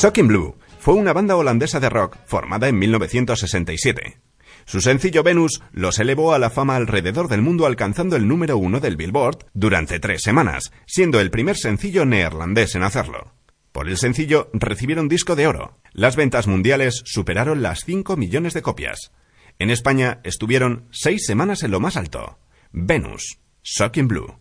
Shocking 0.02 0.26
Blue 0.26 0.56
fue 0.80 0.94
una 0.94 1.12
banda 1.12 1.36
holandesa 1.36 1.78
de 1.78 1.88
rock 1.88 2.16
formada 2.26 2.66
en 2.66 2.76
1967. 2.76 4.18
Su 4.64 4.80
sencillo 4.80 5.22
Venus 5.22 5.62
los 5.70 6.00
elevó 6.00 6.34
a 6.34 6.40
la 6.40 6.50
fama 6.50 6.74
alrededor 6.74 7.28
del 7.28 7.40
mundo 7.40 7.66
alcanzando 7.66 8.16
el 8.16 8.26
número 8.26 8.58
uno 8.58 8.80
del 8.80 8.96
Billboard 8.96 9.46
durante 9.54 10.00
tres 10.00 10.22
semanas, 10.22 10.72
siendo 10.86 11.20
el 11.20 11.30
primer 11.30 11.56
sencillo 11.56 12.04
neerlandés 12.04 12.74
en 12.74 12.82
hacerlo. 12.82 13.32
Por 13.70 13.88
el 13.88 13.96
sencillo 13.96 14.50
recibieron 14.54 15.06
disco 15.06 15.36
de 15.36 15.46
oro. 15.46 15.78
Las 15.92 16.16
ventas 16.16 16.48
mundiales 16.48 17.02
superaron 17.04 17.62
las 17.62 17.84
5 17.86 18.16
millones 18.16 18.54
de 18.54 18.62
copias. 18.62 19.12
En 19.60 19.70
España 19.70 20.18
estuvieron 20.24 20.88
seis 20.90 21.26
semanas 21.26 21.62
en 21.62 21.70
lo 21.70 21.78
más 21.78 21.96
alto. 21.96 22.40
Venus, 22.72 23.38
Shocking 23.62 24.08
Blue. 24.08 24.34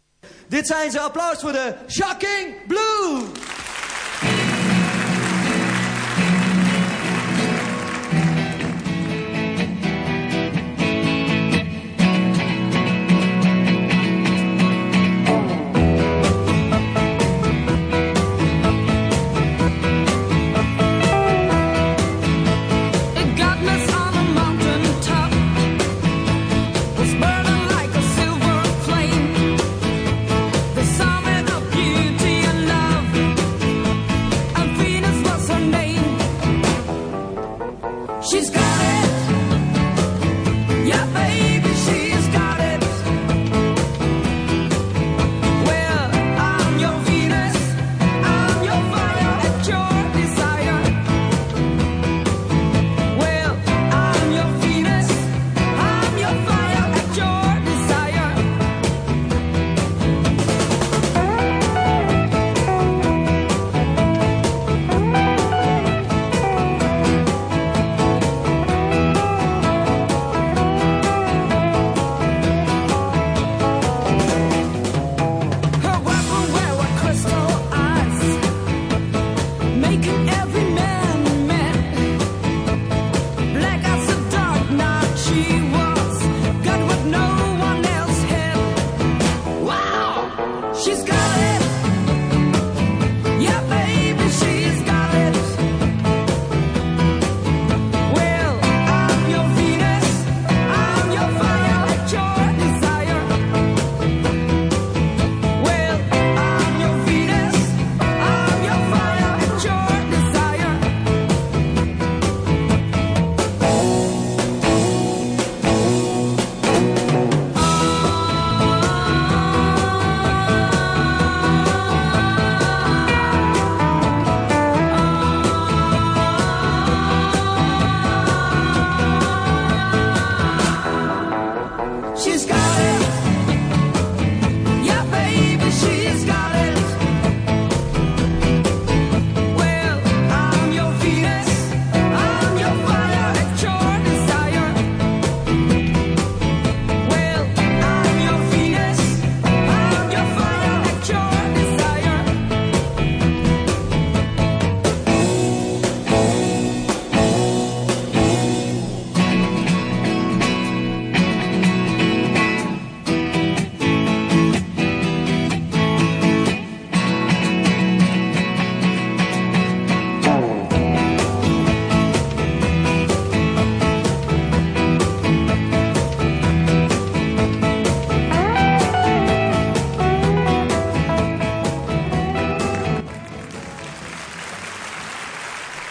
Dit 0.50 0.66
zijn 0.66 0.92
ze. 0.92 1.00
Applaus 1.00 1.42
voor 1.42 1.52
de 1.52 1.76
Shocking 1.88 2.66
Blue. 2.68 3.71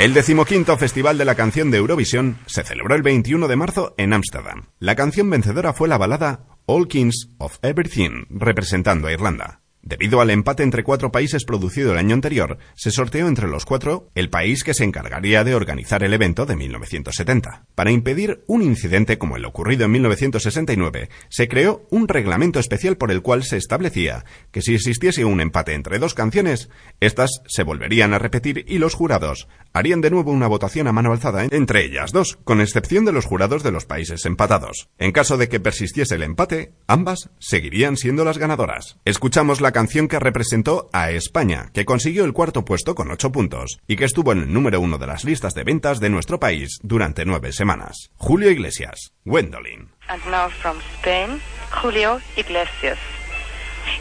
El 0.01 0.15
decimoquinto 0.15 0.79
Festival 0.79 1.19
de 1.19 1.27
la 1.27 1.35
Canción 1.35 1.71
de 1.71 1.77
Eurovisión 1.77 2.39
se 2.47 2.65
celebró 2.65 2.95
el 2.95 3.03
21 3.03 3.49
de 3.49 3.57
marzo 3.57 3.95
en 3.99 4.15
Ámsterdam. 4.15 4.69
La 4.79 4.97
canción 4.97 5.29
vencedora 5.29 5.75
fue 5.75 5.89
la 5.89 5.99
balada 5.99 6.47
All 6.65 6.89
Kings 6.89 7.29
of 7.37 7.59
Everything, 7.61 8.25
representando 8.31 9.09
a 9.09 9.13
Irlanda. 9.13 9.60
Debido 9.83 10.21
al 10.21 10.31
empate 10.31 10.63
entre 10.63 10.85
cuatro 10.85 11.11
países 11.11 11.45
producido 11.45 11.93
el 11.93 11.99
año 11.99 12.15
anterior, 12.15 12.59
se 12.75 12.91
sorteó 12.91 13.29
entre 13.29 13.49
los 13.49 13.65
cuatro 13.65 14.11
el 14.15 14.29
país 14.29 14.63
que 14.63 14.75
se 14.75 14.85
encargaría 14.85 15.43
de 15.43 15.55
organizar 15.55 16.03
el 16.03 16.13
evento 16.13 16.45
de 16.45 16.57
1970. 16.57 17.65
Para 17.75 17.91
impedir 17.91 18.45
un 18.47 18.63
incidente 18.63 19.19
como 19.19 19.37
el 19.37 19.45
ocurrido 19.45 19.87
en 19.87 19.93
1969, 19.93 21.09
se 21.29 21.49
creó 21.49 21.87
un 21.91 22.09
reglamento 22.09 22.61
especial 22.61 22.97
por 22.97 23.11
el 23.11 23.23
cual 23.23 23.43
se 23.43 23.57
establecía 23.57 24.25
que 24.51 24.61
si 24.61 24.75
existiese 24.75 25.25
un 25.25 25.41
empate 25.41 25.75
entre 25.75 25.99
dos 25.99 26.15
canciones, 26.15 26.69
éstas 27.01 27.43
se 27.47 27.63
volverían 27.63 28.13
a 28.13 28.19
repetir 28.19 28.65
y 28.69 28.79
los 28.79 28.95
jurados 28.95 29.49
harían 29.73 30.01
de 30.01 30.11
nuevo 30.11 30.31
una 30.33 30.47
votación 30.49 30.89
a 30.89 30.93
mano 30.93 31.13
alzada 31.13 31.45
entre 31.51 31.85
ellas 31.85 32.13
dos, 32.13 32.39
con 32.45 32.61
excepción 32.61 33.05
de 33.05 33.13
los 33.13 33.25
jurados 33.25 33.63
de 33.63 33.71
los 33.71 33.87
países 33.87 34.27
empatados. 34.27 34.89
En 34.99 35.13
caso 35.13 35.37
de 35.37 35.49
que 35.49 35.61
persistiese 35.61 36.17
el 36.17 36.23
empate, 36.23 36.73
ambas 36.87 37.31
seguirían 37.39 37.97
siendo 37.97 38.25
las 38.25 38.39
ganadoras. 38.39 38.99
Escuchamos 39.05 39.61
la 39.61 39.70
canción 39.73 40.09
que 40.09 40.19
representó 40.19 40.89
a 40.93 41.11
España, 41.11 41.71
que 41.73 41.85
consiguió 41.85 42.25
el 42.25 42.33
cuarto 42.33 42.65
puesto 42.65 42.95
con 42.95 43.11
ocho 43.11 43.33
puntos 43.33 43.79
y 43.87 43.97
que 43.97 44.05
estuvo 44.05 44.33
en 44.33 44.41
el 44.41 44.53
número 44.53 44.81
uno 44.81 44.99
de 44.99 45.07
las 45.07 45.25
listas 45.25 45.55
de 45.55 45.65
ventas 45.65 46.01
de 46.01 46.11
nuestro 46.11 46.39
país 46.41 46.79
durante 46.83 47.25
nueve 47.25 47.53
semanas. 47.53 48.11
Julio 48.17 48.51
Iglesias, 48.51 49.13
Gwendolyn. 49.25 49.91
And 50.09 50.25
now 50.27 50.49
from 50.51 50.79
Spain, 50.99 51.41
Julio 51.83 52.21
Iglesias. 52.37 52.99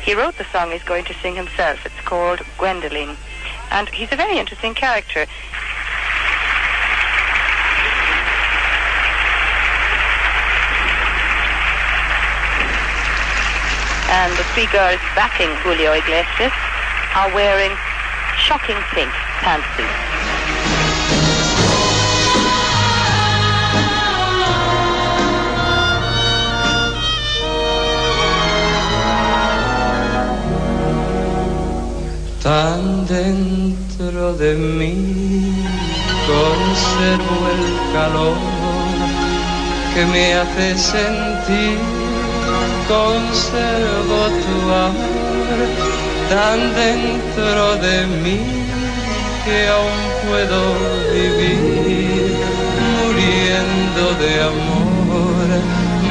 He 0.06 0.14
wrote 0.14 0.38
the 0.38 0.46
song 0.52 0.72
he's 0.72 0.84
going 0.84 1.06
to 1.06 1.14
sing 1.22 1.36
himself. 1.36 1.86
It's 1.86 2.02
called 2.06 2.40
Gwendoline. 2.58 3.16
And 3.72 3.90
he's 3.90 4.12
a 4.12 4.16
very 4.16 4.38
interesting 4.38 4.74
character. 4.74 5.26
and 14.10 14.32
the 14.38 14.44
three 14.56 14.66
girls 14.74 15.00
backing 15.14 15.50
Julio 15.62 15.94
Iglesias 15.94 16.54
are 17.16 17.30
wearing 17.34 17.74
shocking 18.38 18.80
pink 18.94 19.12
pantsuits. 19.46 20.10
tan 32.42 33.06
dentro 33.06 34.34
de 34.34 34.56
mí 34.56 34.96
conservo 36.26 37.38
el 37.54 37.94
calor 37.94 38.38
que 39.94 40.06
me 40.06 40.34
hace 40.36 40.78
sentir 40.78 41.99
conservo 42.90 44.20
tu 44.44 44.58
amor 44.88 45.58
tan 46.28 46.60
dentro 46.74 47.76
de 47.86 47.98
mí 48.24 48.42
que 49.46 49.58
aún 49.78 50.02
puedo 50.26 50.62
vivir 51.14 52.34
muriendo 52.98 54.04
de 54.24 54.34
amor, 54.54 55.48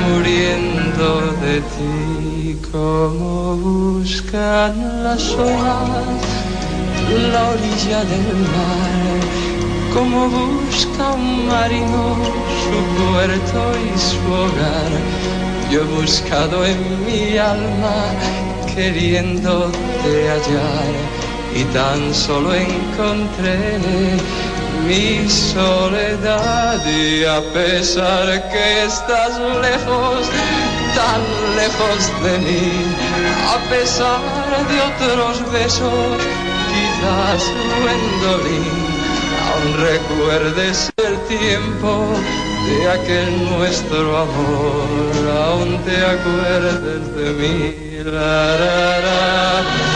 muriendo 0.07 1.09
de 1.45 1.57
ti, 1.75 2.57
como 2.71 3.57
buscan 3.57 4.75
las 5.03 5.25
olas 5.33 6.29
la 7.33 7.49
orilla 7.49 8.05
del 8.05 8.37
mar, 8.55 8.95
como 9.95 10.29
busca 10.29 11.13
un 11.15 11.49
marino 11.49 12.17
su 12.63 12.79
puerto 12.99 13.61
y 13.87 13.99
su 13.99 14.21
hogar. 14.33 15.38
Yo 15.71 15.83
he 15.83 15.85
buscado 15.85 16.65
en 16.65 16.79
mi 17.05 17.37
alma 17.37 17.97
queriéndote 18.75 20.29
hallar. 20.31 20.93
Y 21.55 21.65
tan 21.75 22.15
solo 22.15 22.55
encontré 22.55 23.79
mi 24.87 25.29
soledad. 25.29 26.81
Y 26.87 27.25
a 27.25 27.41
pesar 27.53 28.27
que 28.51 28.85
estás 28.85 29.39
lejos, 29.61 30.31
tan 30.95 31.23
lejos 31.61 32.01
de 32.25 32.39
mí, 32.47 32.73
a 33.55 33.59
pesar 33.69 34.21
de 34.71 34.77
otros 34.91 35.53
besos, 35.53 36.19
quizás 36.73 37.43
Gwendolyn, 37.83 38.89
aún 39.49 39.71
recuerdes 39.87 40.91
el 40.97 41.17
tiempo 41.29 42.15
de 42.67 42.91
aquel 42.91 43.45
nuestro 43.51 44.17
amor, 44.17 45.11
aún 45.47 45.79
te 45.85 45.97
acuerdes 46.05 47.17
de 47.17 47.33
mí. 47.35 47.75
La, 48.05 48.57
la, 48.57 49.88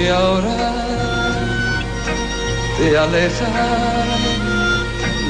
Y 0.00 0.06
ahora 0.06 0.74
te 2.78 2.86
alejas 2.96 4.28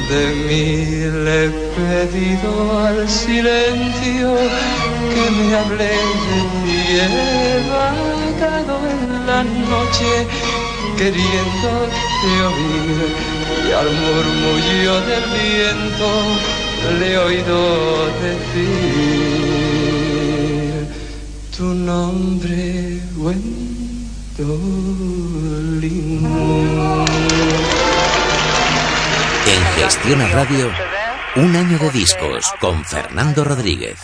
de 0.09 0.23
mí 0.47 0.65
le 1.25 1.45
he 1.45 1.49
pedido 1.77 2.51
al 2.85 2.99
silencio 3.09 4.27
que 5.13 5.25
me 5.35 5.45
hable 5.55 5.91
de 6.29 6.39
ti. 6.61 6.79
He 6.99 7.03
vagado 7.77 8.75
en 8.93 9.01
la 9.27 9.41
noche 9.43 10.11
queriéndote 10.97 12.29
oír 12.49 12.99
y 13.67 13.71
al 13.71 13.89
murmullo 14.03 14.95
del 15.09 15.25
viento 15.39 16.09
le 16.99 17.05
he 17.13 17.17
oído 17.17 17.57
decir 18.21 18.99
tu 21.55 21.65
nombre, 21.73 23.01
Gwendolyn. 23.15 24.08
En 24.41 24.47
Gestiona 29.75 30.29
Radio, 30.29 30.71
un 31.35 31.53
año 31.57 31.77
de 31.77 31.89
discos 31.91 32.45
con 32.61 32.85
Fernando 32.85 33.43
Rodríguez. 33.43 33.99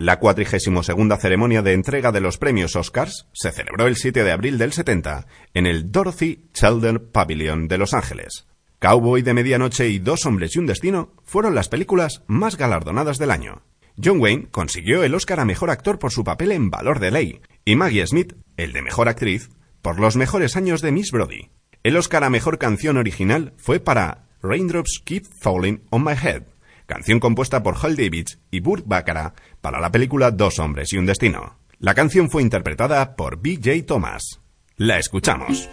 La 0.00 0.18
42 0.18 0.90
ceremonia 1.20 1.62
de 1.62 1.74
entrega 1.74 2.10
de 2.10 2.20
los 2.20 2.36
premios 2.36 2.74
Oscars 2.74 3.28
se 3.32 3.52
celebró 3.52 3.86
el 3.86 3.94
7 3.94 4.24
de 4.24 4.32
abril 4.32 4.58
del 4.58 4.72
70 4.72 5.28
en 5.54 5.66
el 5.66 5.92
Dorothy 5.92 6.48
Chalder 6.52 7.12
Pavilion 7.12 7.68
de 7.68 7.78
Los 7.78 7.94
Ángeles. 7.94 8.48
Cowboy 8.80 9.22
de 9.22 9.34
Medianoche 9.34 9.88
y 9.88 10.00
Dos 10.00 10.26
Hombres 10.26 10.56
y 10.56 10.58
un 10.58 10.66
Destino 10.66 11.12
fueron 11.22 11.54
las 11.54 11.68
películas 11.68 12.24
más 12.26 12.56
galardonadas 12.56 13.18
del 13.18 13.30
año. 13.30 13.62
John 14.02 14.20
Wayne 14.20 14.48
consiguió 14.50 15.04
el 15.04 15.14
Oscar 15.14 15.38
a 15.38 15.44
Mejor 15.44 15.70
Actor 15.70 16.00
por 16.00 16.10
su 16.10 16.24
papel 16.24 16.50
en 16.50 16.70
Valor 16.70 16.98
de 16.98 17.12
Ley 17.12 17.40
y 17.64 17.76
Maggie 17.76 18.04
Smith 18.04 18.34
el 18.56 18.72
de 18.72 18.82
Mejor 18.82 19.08
Actriz 19.08 19.50
por 19.86 20.00
Los 20.00 20.16
Mejores 20.16 20.56
Años 20.56 20.80
de 20.80 20.90
Miss 20.90 21.12
Brody. 21.12 21.48
El 21.84 21.96
Oscar 21.96 22.24
a 22.24 22.28
Mejor 22.28 22.58
Canción 22.58 22.96
Original 22.96 23.54
fue 23.56 23.78
para 23.78 24.24
Raindrops 24.42 25.00
Keep 25.04 25.26
Falling 25.40 25.80
on 25.90 26.02
My 26.02 26.14
Head, 26.14 26.42
canción 26.86 27.20
compuesta 27.20 27.62
por 27.62 27.76
Hal 27.80 27.94
Davids 27.94 28.40
y 28.50 28.58
Burt 28.58 28.82
Bacharach 28.84 29.34
para 29.60 29.78
la 29.78 29.92
película 29.92 30.32
Dos 30.32 30.58
Hombres 30.58 30.92
y 30.92 30.98
un 30.98 31.06
Destino. 31.06 31.60
La 31.78 31.94
canción 31.94 32.30
fue 32.30 32.42
interpretada 32.42 33.14
por 33.14 33.40
B.J. 33.40 33.86
Thomas. 33.86 34.40
La 34.76 34.98
escuchamos. 34.98 35.68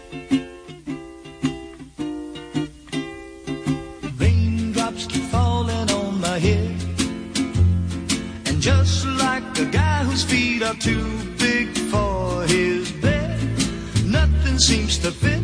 Seems 14.60 14.98
to 15.00 15.12
fit. 15.12 15.42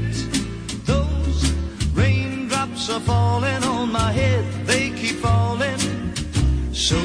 Those 0.86 1.52
raindrops 1.94 2.90
are 2.90 3.00
falling 3.00 3.64
on 3.64 3.92
my 3.92 4.12
head, 4.12 4.46
they 4.66 4.92
keep 4.92 5.18
falling. 5.18 5.80
So 6.74 6.98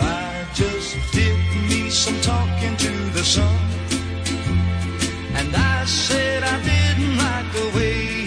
I 0.00 0.46
just 0.54 0.96
did 1.12 1.38
me 1.68 1.90
some 1.90 2.20
talking 2.20 2.76
to 2.76 2.92
the 3.16 3.24
sun. 3.24 3.56
And 5.34 5.54
I 5.54 5.84
said 5.84 6.42
I 6.42 6.56
didn't 6.62 7.16
like 7.18 7.52
the 7.52 7.78
way 7.78 8.21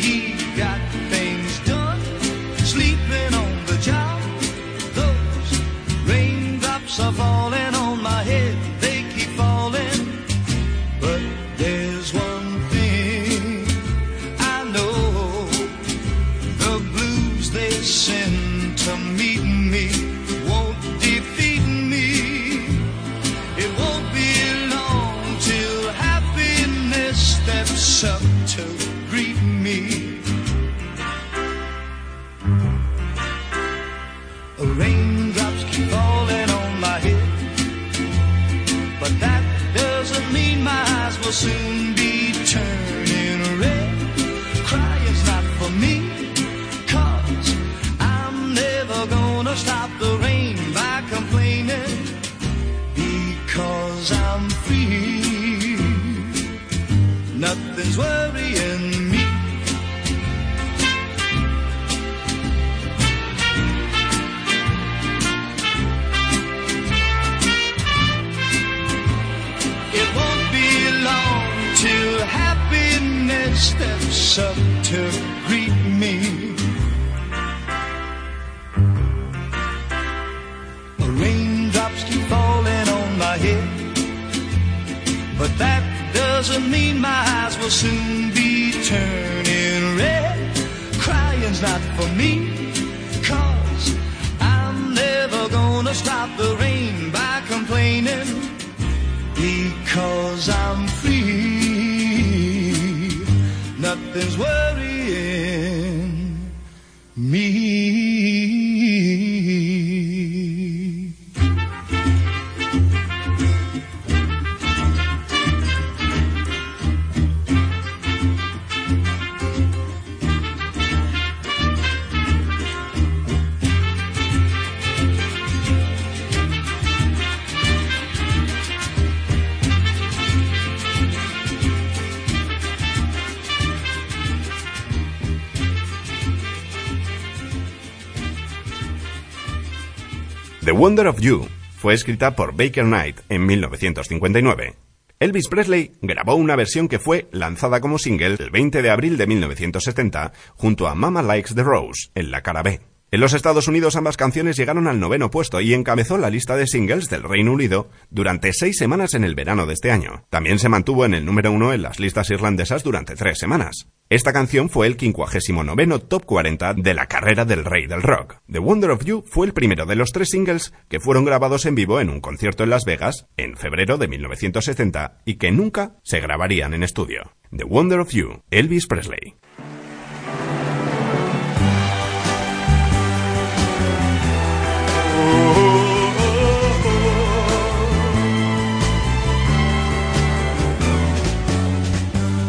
Wonder 140.78 141.08
of 141.08 141.22
You 141.22 141.48
fue 141.78 141.94
escrita 141.94 142.36
por 142.36 142.52
Baker 142.52 142.84
Knight 142.84 143.22
en 143.30 143.46
1959. 143.46 144.76
Elvis 145.22 145.48
Presley 145.48 145.94
grabó 146.02 146.36
una 146.36 146.58
versión 146.58 146.90
que 146.90 147.00
fue 147.00 147.30
lanzada 147.32 147.80
como 147.80 147.98
single 147.98 148.36
el 148.38 148.50
20 148.50 148.82
de 148.82 148.90
abril 148.90 149.16
de 149.18 149.26
1970 149.26 150.34
junto 150.56 150.88
a 150.88 150.96
Mama 150.96 151.22
Likes 151.22 151.56
the 151.56 151.64
Rose 151.64 152.10
en 152.14 152.30
la 152.30 152.42
cara 152.42 152.62
B. 152.62 152.82
En 153.16 153.22
los 153.22 153.32
Estados 153.32 153.70
Unidos 153.70 153.96
ambas 153.96 154.18
canciones 154.18 154.58
llegaron 154.58 154.90
al 154.90 155.00
noveno 155.00 155.32
puesto 155.32 155.62
y 155.62 155.74
encabezó 155.74 156.18
la 156.18 156.30
lista 156.30 156.58
de 156.58 156.68
singles 156.68 157.10
del 157.10 157.24
Reino 157.24 157.54
Unido 157.54 157.90
durante 158.10 158.52
seis 158.52 158.78
semanas 158.78 159.14
en 159.14 159.24
el 159.24 159.36
verano 159.36 159.66
de 159.66 159.74
este 159.74 159.90
año. 159.90 160.26
También 160.30 160.60
se 160.60 160.68
mantuvo 160.68 161.06
en 161.06 161.14
el 161.14 161.24
número 161.24 161.50
uno 161.54 161.72
en 161.72 161.82
las 161.82 161.98
listas 161.98 162.30
irlandesas 162.30 162.84
durante 162.84 163.16
tres 163.16 163.40
semanas. 163.40 163.88
Esta 164.10 164.34
canción 164.34 164.70
fue 164.70 164.88
el 164.88 164.98
59 165.00 166.00
Top 166.10 166.26
40 166.26 166.74
de 166.74 166.94
la 166.94 167.06
carrera 167.06 167.46
del 167.46 167.64
rey 167.64 167.88
del 167.88 168.02
rock. 168.02 168.42
The 168.52 168.60
Wonder 168.60 168.92
of 168.92 169.06
You 169.06 169.24
fue 169.26 169.48
el 169.48 169.54
primero 169.54 169.86
de 169.86 169.96
los 169.96 170.12
tres 170.12 170.32
singles 170.32 170.74
que 170.90 171.00
fueron 171.00 171.24
grabados 171.24 171.66
en 171.66 171.76
vivo 171.76 172.02
en 172.02 172.10
un 172.10 172.20
concierto 172.20 172.66
en 172.66 172.70
Las 172.70 172.84
Vegas 172.84 173.28
en 173.38 173.56
febrero 173.56 173.98
de 173.98 174.10
1970 174.10 175.20
y 175.24 175.36
que 175.36 175.54
nunca 175.54 175.96
se 176.04 176.20
grabarían 176.20 176.74
en 176.74 176.84
estudio. 176.84 177.32
The 177.56 177.64
Wonder 177.64 178.02
of 178.02 178.12
You, 178.12 178.44
Elvis 178.52 178.88
Presley. 178.88 179.36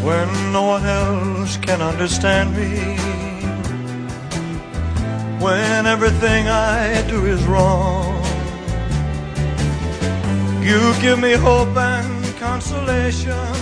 When 0.07 0.53
no 0.53 0.63
one 0.63 0.85
else 0.85 1.57
can 1.57 1.83
understand 1.83 2.55
me. 2.57 2.97
When 5.45 5.85
everything 5.85 6.47
I 6.47 7.03
do 7.09 7.27
is 7.27 7.43
wrong, 7.45 8.23
you 10.63 10.81
give 11.01 11.19
me 11.19 11.33
hope 11.33 11.77
and 11.77 12.25
consolation. 12.37 13.55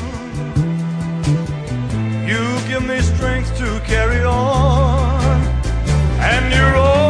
You 2.30 2.42
give 2.68 2.84
me 2.86 3.00
strength 3.00 3.56
to 3.60 3.80
carry 3.86 4.22
on, 4.22 5.40
and 6.30 6.44
you're 6.54 6.76
always 6.76 7.03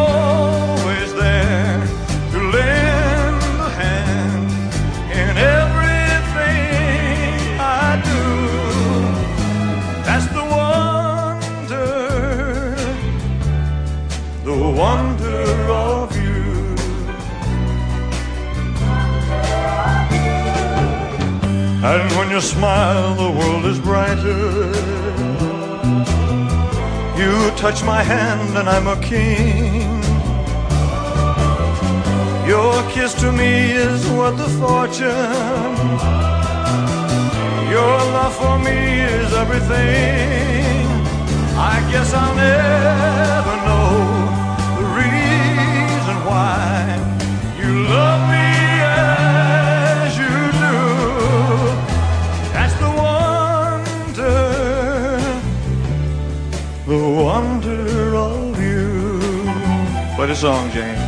you 22.34 22.40
smile, 22.40 23.14
the 23.14 23.30
world 23.38 23.64
is 23.64 23.78
brighter. 23.78 24.66
You 27.20 27.32
touch 27.56 27.84
my 27.84 28.02
hand, 28.02 28.58
and 28.58 28.68
I'm 28.68 28.88
a 28.88 28.98
king. 29.00 30.02
Your 32.52 32.74
kiss 32.90 33.14
to 33.22 33.30
me 33.30 33.70
is 33.70 34.02
worth 34.18 34.40
a 34.48 34.50
fortune. 34.62 35.76
Your 37.74 37.96
love 38.16 38.34
for 38.42 38.58
me 38.58 38.78
is 39.14 39.32
everything. 39.44 40.86
I 41.72 41.76
guess 41.92 42.12
I'll 42.12 42.34
never 42.34 43.56
know 43.68 43.90
the 44.78 44.86
reason 45.00 46.16
why 46.28 46.58
you 47.60 47.70
love 47.94 48.20
me 48.22 48.23
Play 60.24 60.32
the 60.32 60.40
song, 60.40 60.70
Jane. 60.70 61.03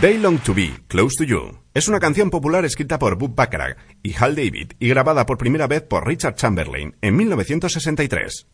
Day 0.00 0.16
Long 0.16 0.38
to 0.38 0.54
Be, 0.54 0.72
Close 0.88 1.14
to 1.18 1.24
You, 1.24 1.58
es 1.74 1.86
una 1.86 2.00
canción 2.00 2.30
popular 2.30 2.64
escrita 2.64 2.98
por 2.98 3.18
Bob 3.18 3.34
Bacharach 3.34 3.76
y 4.02 4.14
Hal 4.14 4.34
David 4.34 4.72
y 4.78 4.88
grabada 4.88 5.26
por 5.26 5.36
primera 5.36 5.66
vez 5.66 5.82
por 5.82 6.06
Richard 6.06 6.36
Chamberlain 6.36 6.96
en 7.02 7.16
1963. 7.16 8.46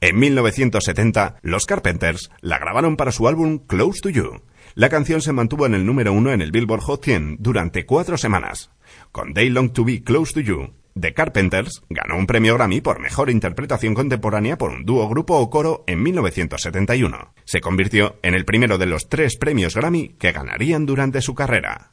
En 0.00 0.16
1970, 0.20 1.38
los 1.42 1.66
Carpenters 1.66 2.30
la 2.40 2.60
grabaron 2.60 2.96
para 2.96 3.10
su 3.10 3.26
álbum 3.26 3.58
Close 3.66 4.00
to 4.00 4.10
You. 4.10 4.42
La 4.76 4.88
canción 4.88 5.20
se 5.20 5.32
mantuvo 5.32 5.66
en 5.66 5.74
el 5.74 5.84
número 5.84 6.12
uno 6.12 6.30
en 6.30 6.40
el 6.40 6.52
Billboard 6.52 6.82
Hot 6.82 7.04
100 7.04 7.38
durante 7.40 7.84
cuatro 7.84 8.16
semanas. 8.16 8.70
Con 9.10 9.34
Day 9.34 9.48
Long 9.48 9.72
to 9.72 9.84
Be 9.84 10.04
Close 10.04 10.32
to 10.34 10.40
You, 10.40 10.72
The 10.98 11.14
Carpenters 11.14 11.82
ganó 11.88 12.16
un 12.16 12.26
premio 12.26 12.54
Grammy 12.54 12.80
por 12.80 13.00
mejor 13.00 13.30
interpretación 13.30 13.94
contemporánea 13.94 14.58
por 14.58 14.70
un 14.70 14.84
dúo, 14.84 15.08
grupo 15.08 15.38
o 15.38 15.48
coro 15.50 15.84
en 15.86 16.02
1971. 16.02 17.34
Se 17.44 17.60
convirtió 17.60 18.18
en 18.22 18.34
el 18.34 18.44
primero 18.44 18.78
de 18.78 18.86
los 18.86 19.08
tres 19.08 19.36
premios 19.36 19.74
Grammy 19.74 20.16
que 20.18 20.32
ganarían 20.32 20.86
durante 20.86 21.22
su 21.22 21.34
carrera. 21.34 21.92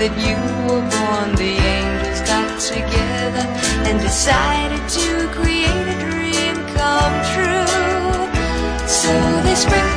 That 0.00 0.16
you 0.16 0.36
were 0.64 0.80
born, 0.80 1.36
the 1.36 1.60
angels 1.60 2.20
got 2.26 2.58
together 2.58 3.44
and 3.84 4.00
decided 4.00 4.80
to 4.88 5.28
create 5.28 5.68
a 5.68 5.98
dream 6.08 6.56
come 6.72 7.16
true. 7.36 8.88
So 8.88 9.12
they 9.44 9.54
sprinkled 9.54 9.89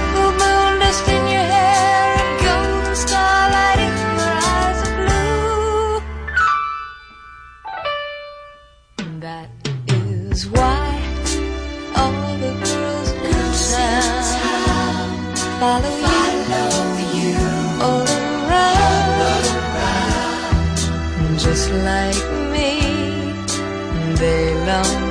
just 21.43 21.69
like 21.71 22.23
me. 22.53 22.69
They 24.15 24.55
long 24.65 25.02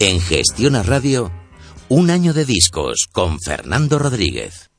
En 0.00 0.20
Gestión 0.20 0.76
a 0.76 0.84
Radio, 0.84 1.32
un 1.88 2.10
año 2.10 2.32
de 2.32 2.44
discos 2.44 3.08
con 3.10 3.40
Fernando 3.40 3.98
Rodríguez. 3.98 4.70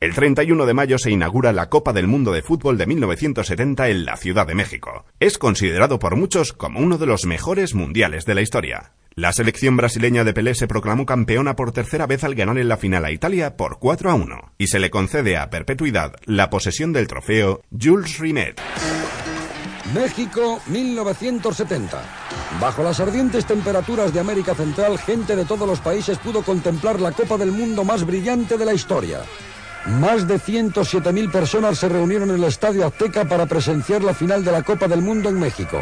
El 0.00 0.14
31 0.14 0.66
de 0.66 0.74
mayo 0.74 0.98
se 0.98 1.12
inaugura 1.12 1.52
la 1.52 1.68
Copa 1.68 1.92
del 1.92 2.08
Mundo 2.08 2.32
de 2.32 2.42
Fútbol 2.42 2.76
de 2.76 2.86
1970 2.86 3.88
en 3.90 4.04
la 4.04 4.16
Ciudad 4.16 4.48
de 4.48 4.56
México. 4.56 5.04
Es 5.20 5.38
considerado 5.38 6.00
por 6.00 6.16
muchos 6.16 6.52
como 6.52 6.80
uno 6.80 6.98
de 6.98 7.06
los 7.06 7.24
mejores 7.24 7.76
mundiales 7.76 8.24
de 8.24 8.34
la 8.34 8.42
historia. 8.42 8.94
La 9.14 9.32
selección 9.32 9.76
brasileña 9.76 10.24
de 10.24 10.34
Pelé 10.34 10.56
se 10.56 10.66
proclamó 10.66 11.06
campeona 11.06 11.54
por 11.54 11.70
tercera 11.70 12.08
vez 12.08 12.24
al 12.24 12.34
ganar 12.34 12.58
en 12.58 12.66
la 12.66 12.76
final 12.76 13.04
a 13.04 13.12
Italia 13.12 13.56
por 13.56 13.78
4 13.78 14.10
a 14.10 14.14
1 14.14 14.54
y 14.58 14.66
se 14.66 14.80
le 14.80 14.90
concede 14.90 15.36
a 15.36 15.50
perpetuidad 15.50 16.16
la 16.24 16.50
posesión 16.50 16.92
del 16.92 17.06
trofeo 17.06 17.62
Jules 17.70 18.18
Rimet. 18.18 18.60
México 19.94 20.60
1970. 20.66 22.02
Bajo 22.60 22.82
las 22.82 22.98
ardientes 22.98 23.46
temperaturas 23.46 24.12
de 24.12 24.18
América 24.18 24.54
Central, 24.54 24.98
gente 24.98 25.36
de 25.36 25.44
todos 25.44 25.68
los 25.68 25.78
países 25.78 26.18
pudo 26.18 26.42
contemplar 26.42 27.00
la 27.00 27.12
Copa 27.12 27.36
del 27.36 27.52
Mundo 27.52 27.84
más 27.84 28.04
brillante 28.04 28.58
de 28.58 28.64
la 28.64 28.74
historia. 28.74 29.20
Más 29.86 30.26
de 30.26 30.40
107.000 30.40 31.30
personas 31.30 31.78
se 31.78 31.88
reunieron 31.88 32.30
en 32.30 32.36
el 32.36 32.44
Estadio 32.44 32.86
Azteca 32.86 33.24
para 33.26 33.46
presenciar 33.46 34.02
la 34.02 34.14
final 34.14 34.44
de 34.44 34.50
la 34.50 34.62
Copa 34.62 34.88
del 34.88 35.00
Mundo 35.00 35.28
en 35.28 35.38
México. 35.38 35.80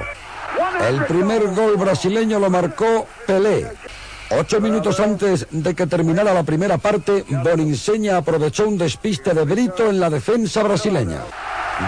El 0.87 1.05
primer 1.07 1.49
gol 1.55 1.77
brasileño 1.79 2.39
lo 2.39 2.51
marcó 2.51 3.07
Pelé. 3.27 3.67
Ocho 4.39 4.61
minutos 4.61 5.01
antes 5.01 5.47
de 5.51 5.75
que 5.75 5.87
terminara 5.87 6.35
la 6.35 6.43
primera 6.43 6.77
parte, 6.77 7.25
Boninseña 7.29 8.19
aprovechó 8.19 8.69
un 8.69 8.77
despiste 8.77 9.33
de 9.33 9.45
Brito 9.45 9.89
en 9.89 10.01
la 10.01 10.11
defensa 10.11 10.63
brasileña. 10.63 11.23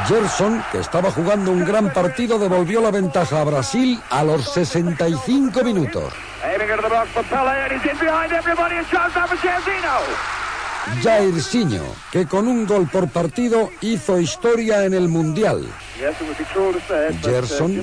Gerson, 0.06 0.64
que 0.72 0.78
estaba 0.78 1.10
jugando 1.10 1.50
un 1.50 1.64
gran 1.64 1.92
partido, 1.92 2.38
devolvió 2.38 2.80
la 2.80 2.90
ventaja 2.90 3.40
a 3.40 3.44
Brasil 3.44 4.00
a 4.10 4.24
los 4.24 4.52
65 4.52 5.62
minutos. 5.62 6.12
Jairzinho, 11.02 11.82
que 12.12 12.26
con 12.26 12.46
un 12.46 12.66
gol 12.66 12.88
por 12.90 13.08
partido 13.08 13.70
hizo 13.80 14.20
historia 14.20 14.84
en 14.84 14.94
el 14.94 15.08
Mundial. 15.08 15.66
Uh, 15.66 17.22
Gerson? 17.22 17.82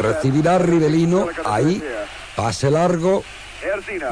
Recibirá 0.00 0.56
a 0.56 0.58
Rivelino 0.58 1.28
ahí, 1.44 1.82
pase 2.36 2.70
largo. 2.70 3.24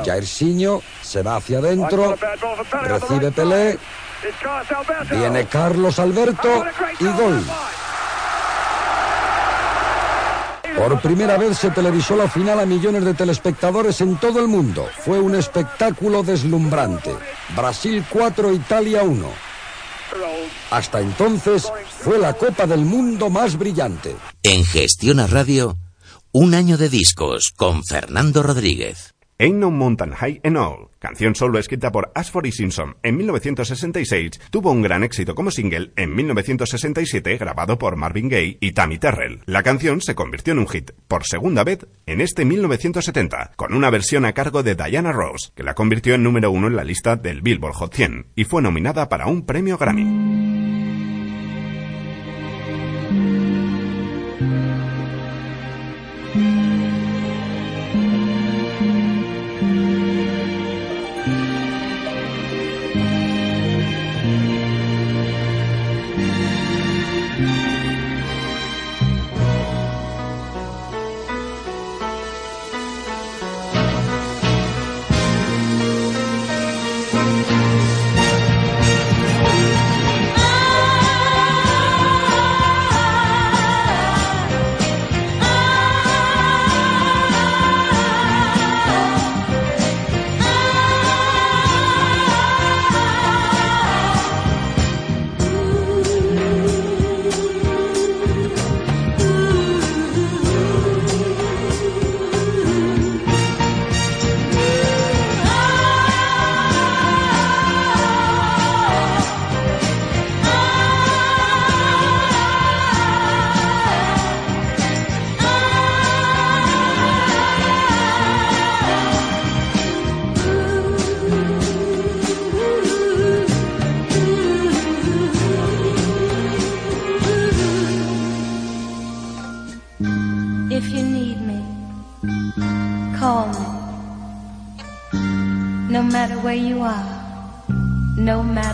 Jairzinho 0.05 0.83
se 1.03 1.23
va 1.23 1.37
hacia 1.37 1.59
adentro, 1.59 2.17
recibe 2.83 3.31
Pelé. 3.31 3.79
Viene 5.11 5.47
Carlos 5.47 5.99
Alberto 5.99 6.65
y 7.01 7.05
gol. 7.05 7.45
Por 10.77 11.01
primera 11.01 11.39
vez 11.39 11.57
se 11.57 11.71
televisó 11.71 12.17
la 12.17 12.29
final 12.29 12.61
a 12.61 12.67
millones 12.67 13.05
de 13.05 13.15
telespectadores 13.15 14.01
en 14.03 14.17
todo 14.17 14.41
el 14.41 14.49
mundo. 14.49 14.87
Fue 14.99 15.19
un 15.19 15.35
espectáculo 15.35 16.23
deslumbrante. 16.23 17.15
Brasil 17.57 18.05
4, 18.11 18.53
Italia 18.53 19.03
1. 19.03 19.27
Hasta 20.71 21.01
entonces 21.01 21.73
fue 21.89 22.19
la 22.19 22.35
Copa 22.35 22.67
del 22.67 22.81
Mundo 22.81 23.31
más 23.31 23.57
brillante. 23.57 24.17
En 24.43 24.65
Gestión 24.65 25.19
a 25.19 25.27
Radio, 25.27 25.77
un 26.33 26.55
año 26.55 26.77
de 26.77 26.91
discos 26.91 27.53
con 27.57 27.83
Fernando 27.83 28.43
Rodríguez. 28.43 29.16
Ain't 29.39 29.59
No 29.59 29.71
Mountain 29.71 30.13
High 30.13 30.41
and 30.45 30.57
All, 30.57 30.89
canción 30.99 31.35
solo 31.35 31.59
escrita 31.59 31.93
por 31.93 32.11
Ashford 32.15 32.47
y 32.47 32.53
Simpson 32.53 32.97
en 33.03 33.19
1966, 33.19 34.41
tuvo 34.51 34.71
un 34.71 34.81
gran 34.81 35.05
éxito 35.05 35.35
como 35.35 35.51
single 35.51 35.93
en 35.97 36.15
1967 36.15 37.37
grabado 37.37 37.77
por 37.77 37.97
Marvin 37.97 38.31
Gaye 38.31 38.57
y 38.63 38.73
Tammy 38.73 38.97
Terrell. 38.97 39.43
La 39.45 39.63
canción 39.63 40.01
se 40.01 40.15
convirtió 40.15 40.55
en 40.55 40.61
un 40.61 40.69
hit 40.69 40.93
por 41.07 41.25
segunda 41.25 41.65
vez 41.65 41.87
en 42.07 42.23
este 42.23 42.47
1970, 42.47 43.53
con 43.57 43.75
una 43.75 43.91
versión 43.91 44.25
a 44.25 44.33
cargo 44.33 44.63
de 44.63 44.75
Diana 44.75 45.13
Ross, 45.13 45.53
que 45.55 45.65
la 45.65 45.75
convirtió 45.75 46.15
en 46.15 46.23
número 46.23 46.51
uno 46.51 46.69
en 46.69 46.77
la 46.77 46.85
lista 46.85 47.17
del 47.17 47.43
Billboard 47.43 47.75
Hot 47.75 47.95
100 47.95 48.29
y 48.37 48.45
fue 48.45 48.63
nominada 48.63 49.11
para 49.11 49.27
un 49.27 49.45
premio 49.45 49.77
Grammy. 49.77 50.96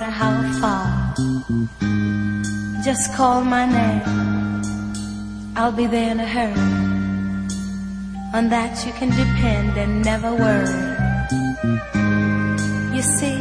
Matter 0.02 0.10
how 0.24 0.34
far, 0.60 0.84
just 2.82 3.14
call 3.14 3.44
my 3.44 3.66
name. 3.66 4.02
I'll 5.56 5.72
be 5.72 5.86
there 5.86 6.10
in 6.12 6.20
a 6.20 6.26
hurry. 6.26 6.70
On 8.34 8.48
that 8.48 8.84
you 8.86 8.92
can 8.94 9.10
depend 9.10 9.76
and 9.82 10.04
never 10.04 10.30
worry. 10.44 10.82
You 12.96 13.02
see, 13.02 13.38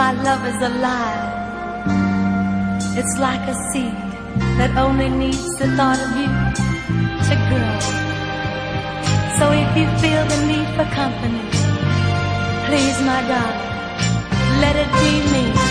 my 0.00 0.12
love 0.26 0.42
is 0.52 0.60
alive. 0.70 1.24
It's 2.98 3.18
like 3.18 3.44
a 3.54 3.56
seed 3.70 3.98
that 4.58 4.72
only 4.76 5.08
needs 5.10 5.58
the 5.58 5.68
thought 5.76 6.00
of 6.06 6.10
you 6.20 6.30
to 7.28 7.34
grow. 7.48 7.74
So 9.38 9.44
if 9.62 9.70
you 9.78 9.86
feel 10.02 10.22
the 10.32 10.40
need 10.50 10.68
for 10.76 10.86
company, 11.02 11.44
please, 12.66 12.98
my 13.02 13.20
darling, 13.28 13.73
let 15.04 15.16
it 15.16 15.32
be 15.32 15.52
me. 15.52 15.63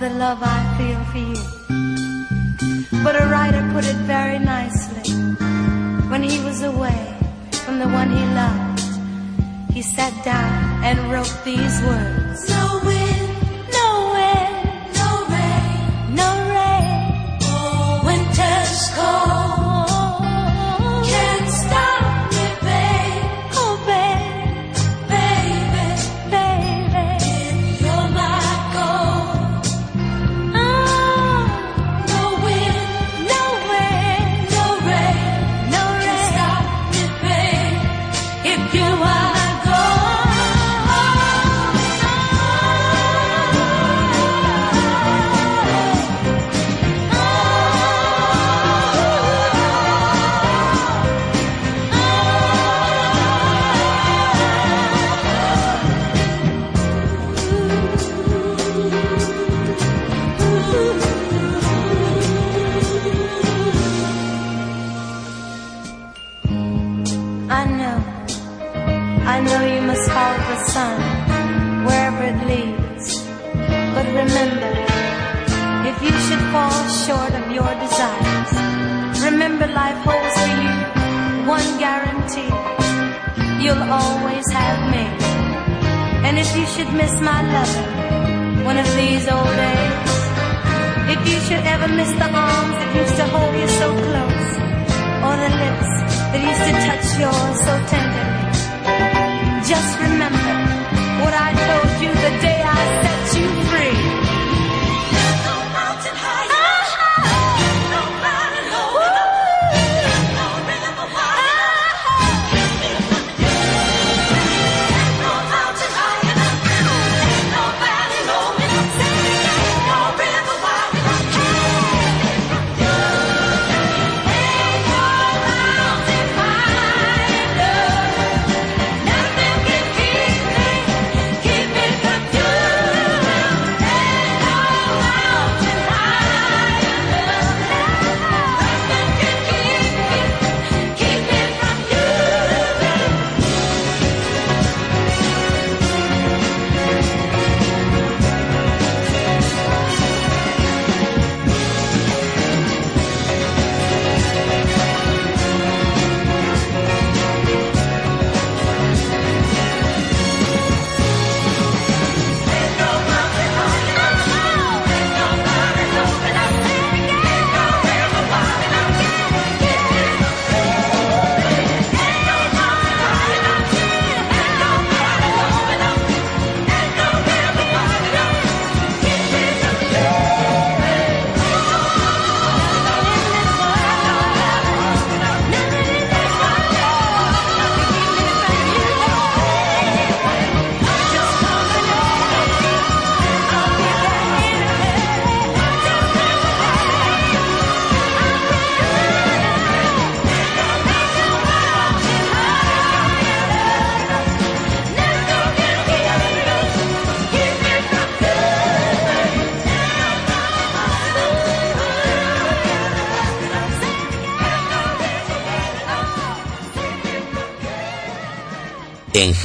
The 0.00 0.08
love 0.08 0.38
I 0.40 0.60
feel 0.78 1.00
for 1.12 1.18
you. 1.18 3.02
But 3.04 3.20
a 3.20 3.26
writer 3.26 3.62
put 3.74 3.84
it 3.84 3.96
very 4.08 4.38
nicely. 4.38 5.12
When 6.08 6.22
he 6.22 6.42
was 6.42 6.62
away 6.62 7.14
from 7.50 7.78
the 7.78 7.86
one 7.86 8.08
he 8.08 8.24
loved, 8.42 8.80
he 9.74 9.82
sat 9.82 10.14
down 10.24 10.84
and 10.84 11.12
wrote 11.12 11.36
these 11.44 11.82
words. 11.82 12.19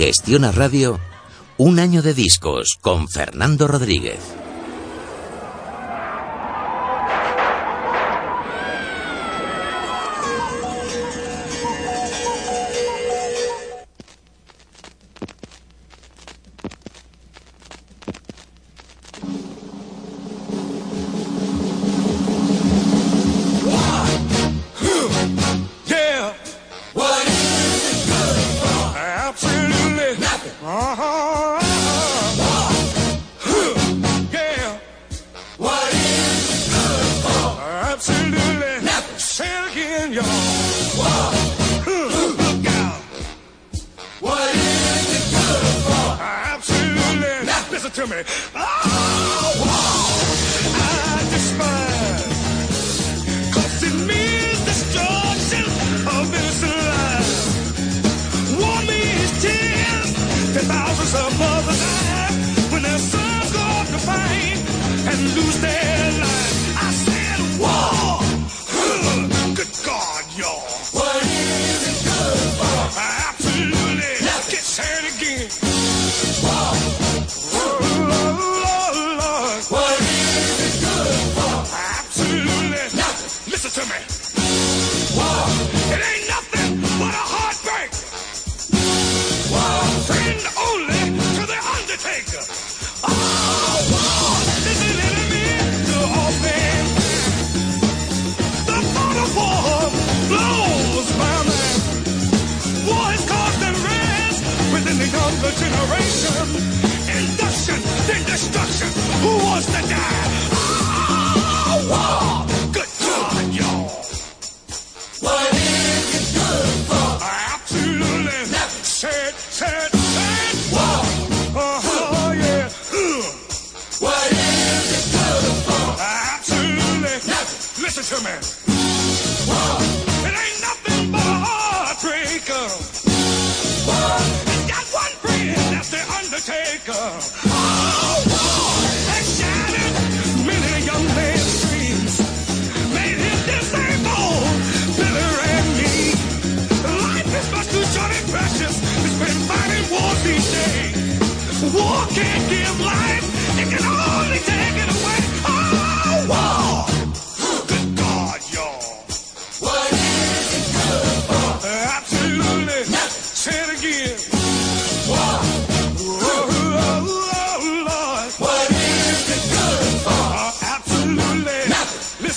Gestiona 0.05 0.51
Radio, 0.51 0.99
un 1.57 1.79
año 1.79 2.03
de 2.03 2.13
discos 2.13 2.77
con 2.79 3.09
Fernando 3.09 3.67
Rodríguez. 3.67 4.34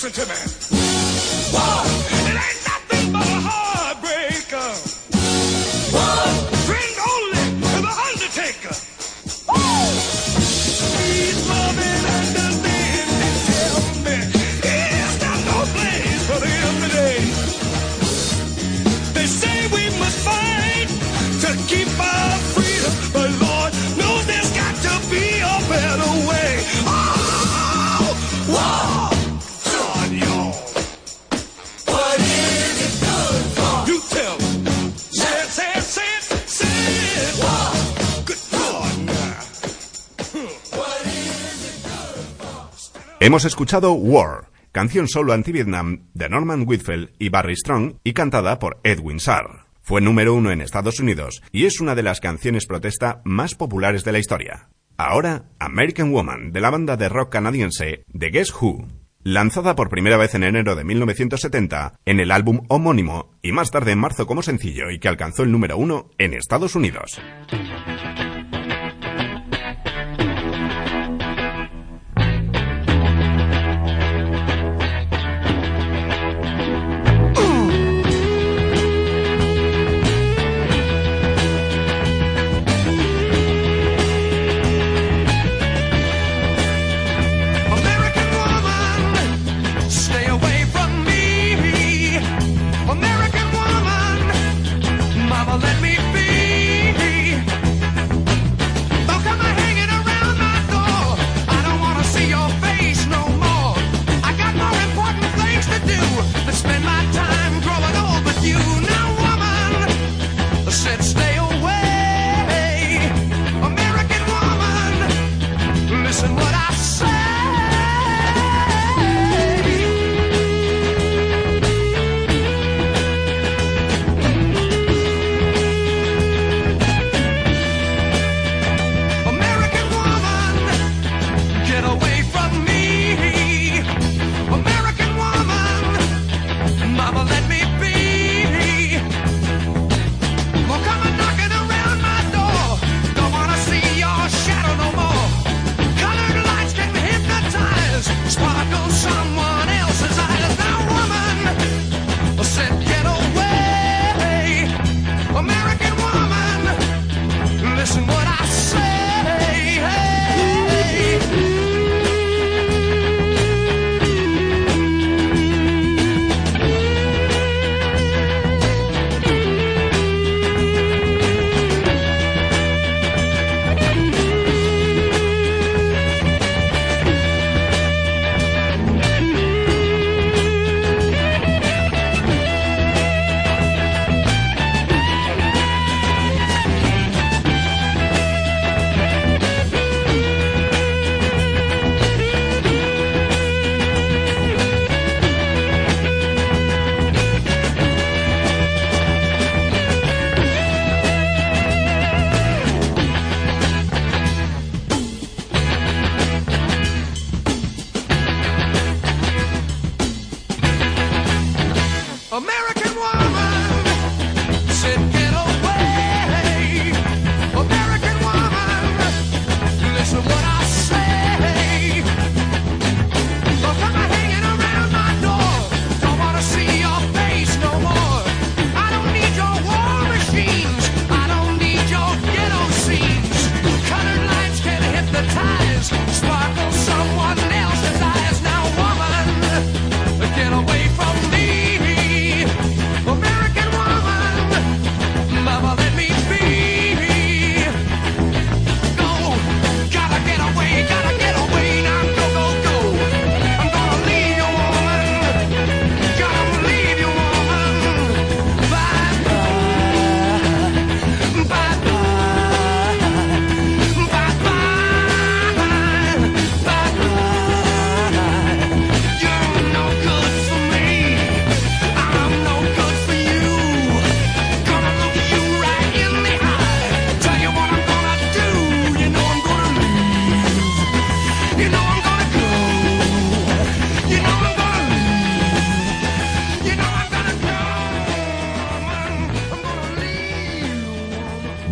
Listen 0.00 0.12
to 0.12 0.28
me. 0.28 0.77
Hemos 43.28 43.44
escuchado 43.44 43.92
War, 43.92 44.48
canción 44.72 45.06
solo 45.06 45.34
anti-Vietnam 45.34 46.08
de 46.14 46.30
Norman 46.30 46.64
Whitfield 46.66 47.10
y 47.18 47.28
Barry 47.28 47.56
Strong 47.56 47.96
y 48.02 48.14
cantada 48.14 48.58
por 48.58 48.80
Edwin 48.84 49.20
Sarr. 49.20 49.66
Fue 49.82 50.00
número 50.00 50.32
uno 50.32 50.50
en 50.50 50.62
Estados 50.62 50.98
Unidos 50.98 51.42
y 51.52 51.66
es 51.66 51.78
una 51.82 51.94
de 51.94 52.02
las 52.02 52.20
canciones 52.20 52.64
protesta 52.64 53.20
más 53.26 53.54
populares 53.54 54.02
de 54.02 54.12
la 54.12 54.18
historia. 54.18 54.70
Ahora, 54.96 55.50
American 55.58 56.10
Woman, 56.10 56.52
de 56.52 56.60
la 56.62 56.70
banda 56.70 56.96
de 56.96 57.10
rock 57.10 57.30
canadiense 57.30 58.02
The 58.18 58.30
Guess 58.30 58.54
Who, 58.62 58.88
lanzada 59.24 59.76
por 59.76 59.90
primera 59.90 60.16
vez 60.16 60.34
en 60.34 60.44
enero 60.44 60.74
de 60.74 60.84
1970 60.84 62.00
en 62.06 62.20
el 62.20 62.30
álbum 62.30 62.62
homónimo 62.68 63.34
y 63.42 63.52
más 63.52 63.70
tarde 63.70 63.92
en 63.92 63.98
marzo 63.98 64.26
como 64.26 64.40
sencillo 64.40 64.90
y 64.90 65.00
que 65.00 65.08
alcanzó 65.08 65.42
el 65.42 65.52
número 65.52 65.76
uno 65.76 66.08
en 66.16 66.32
Estados 66.32 66.74
Unidos. 66.74 67.20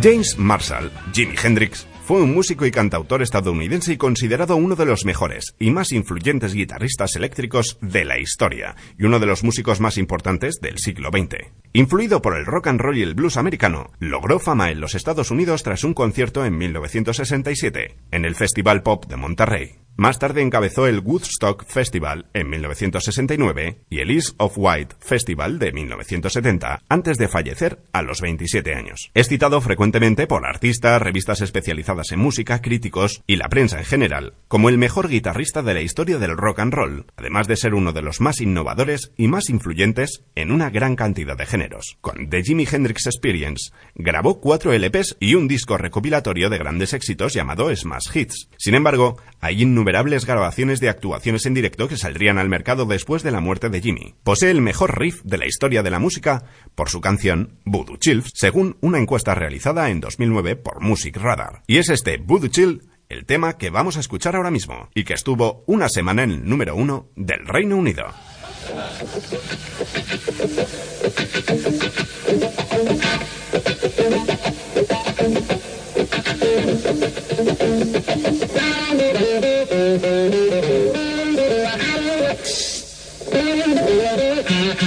James 0.09 0.39
Marshall, 0.39 0.93
Jimi 1.13 1.35
Hendrix, 1.43 1.85
fue 2.05 2.23
un 2.23 2.33
músico 2.33 2.65
y 2.65 2.71
cantautor 2.71 3.23
estadounidense 3.23 3.93
y 3.93 3.97
considerado 3.97 4.55
uno 4.55 4.77
de 4.77 4.87
los 4.87 5.05
mejores 5.05 5.57
y 5.59 5.73
más 5.73 5.91
influyentes 5.91 6.55
guitarristas 6.55 7.17
eléctricos 7.17 7.77
de 7.81 8.05
la 8.05 8.17
historia 8.17 8.77
y 8.97 9.03
uno 9.03 9.19
de 9.19 9.27
los 9.27 9.43
músicos 9.43 9.81
más 9.81 9.99
importantes 9.99 10.61
del 10.61 10.79
siglo 10.79 11.11
XX. 11.11 11.51
Influido 11.73 12.23
por 12.23 12.37
el 12.37 12.47
rock 12.47 12.69
and 12.69 12.81
roll 12.81 12.97
y 12.97 13.03
el 13.03 13.15
blues 13.17 13.37
americano, 13.37 13.91
logró 13.99 14.39
fama 14.39 14.71
en 14.71 14.81
los 14.81 14.95
Estados 14.95 15.33
Unidos 15.33 15.65
tras 15.65 15.83
un 15.83 15.93
concierto 15.93 16.45
en 16.45 16.57
1967 16.57 17.97
en 18.13 18.25
el 18.25 18.37
Festival 18.37 18.85
Pop 18.85 19.07
de 19.07 19.17
Monterrey. 19.17 19.86
Más 19.99 20.19
tarde 20.19 20.43
encabezó 20.43 20.87
el 20.87 21.01
Woodstock 21.01 21.65
Festival 21.65 22.27
en 22.35 22.51
1969 22.51 23.79
y 23.89 24.01
el 24.01 24.11
East 24.11 24.35
of 24.37 24.53
White 24.57 24.97
Festival 25.01 25.59
de 25.59 25.73
1970, 25.73 26.83
antes 26.87 27.17
de 27.17 27.29
fallecer 27.29 27.79
a 27.95 28.03
los 28.03 28.21
27 28.21 28.75
años. 28.75 29.11
Es 29.15 29.29
citado 29.29 29.59
frecuentemente 29.63 30.27
por 30.27 30.47
artistas, 30.47 31.01
revistas 31.01 31.41
especializadas 31.41 32.13
en 32.13 32.21
música, 32.21 32.61
críticos 32.61 33.23
y 33.27 33.37
la 33.37 33.49
prensa 33.49 33.79
en 33.79 33.87
general 33.87 34.35
como 34.49 34.69
el 34.69 34.77
mejor 34.77 35.09
guitarrista 35.09 35.63
de 35.63 35.73
la 35.73 35.81
historia 35.81 36.19
del 36.19 36.37
rock 36.37 36.59
and 36.59 36.75
roll, 36.75 37.07
además 37.17 37.49
de 37.49 37.57
ser 37.57 37.73
uno 37.73 37.95
de 37.95 38.03
los 38.03 38.21
más 38.21 38.43
innovadores 38.43 39.13
y 39.17 39.29
más 39.29 39.49
influyentes 39.49 40.25
en 40.35 40.53
una 40.53 40.69
gran 40.69 40.95
cantidad 40.95 41.39
de 41.39 41.47
géneros. 41.47 41.97
Con 42.03 42.29
The 42.29 42.43
Jimi 42.43 42.69
Hendrix 42.71 43.07
Experience 43.07 43.73
grabó 43.95 44.43
cuatro 44.43 44.75
LPs 44.75 45.17
y 45.21 45.37
un 45.37 45.49
disco 45.49 45.79
recopilatorio 45.79 46.51
de 46.51 46.59
grandes 46.59 46.93
éxitos 46.93 47.33
llamado 47.33 47.75
Smash 47.75 48.15
Hits. 48.15 48.51
Sin 48.59 48.75
embargo, 48.75 49.17
hay 49.41 49.63
innumerables 49.63 49.86
innumerables 49.87 50.27
grabaciones 50.27 50.81
de 50.81 50.89
actuaciones 50.89 51.47
en 51.47 51.55
directo 51.55 51.87
que 51.87 51.97
saldrían 51.97 52.39
al 52.39 52.49
mercado 52.49 52.87
después 52.87 53.23
de 53.23 53.31
la 53.31 53.39
muerte 53.39 53.69
de 53.69 53.81
Jimmy. 53.81 54.17
Posee 54.25 54.51
el 54.51 54.61
mejor 54.61 54.99
riff 54.99 55.23
de 55.23 55.39
la 55.39 55.47
historia 55.47 55.85
de 55.85 55.91
la 55.91 56.01
música 56.01 56.43
por 56.75 56.91
su 56.91 57.01
canción 57.01 57.61
Voodoo 57.65 57.97
Chills, 57.97 58.33
según 58.35 58.79
una 58.81 58.99
encuesta 58.99 59.37
realizada 59.37 59.89
en 59.91 60.01
2009 60.01 60.57
por 60.57 60.81
Music 60.81 61.17
Radar. 61.19 61.63
Y 61.69 61.77
es 61.77 61.89
este 61.89 62.17
Voodoo 62.17 62.49
Chill 62.49 62.83
el 63.09 63.27
tema 63.27 63.59
que 63.59 63.71
vamos 63.71 63.97
a 63.97 64.01
escuchar 64.01 64.35
ahora 64.35 64.51
mismo 64.51 64.89
y 64.93 65.05
que 65.05 65.15
estuvo 65.15 65.63
una 65.69 65.89
semana 65.89 66.25
en 66.25 66.33
el 66.33 66.49
número 66.49 66.75
uno 66.75 67.07
del 67.15 67.47
Reino 67.47 67.77
Unido. 67.77 68.07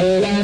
Yeah. 0.02 0.39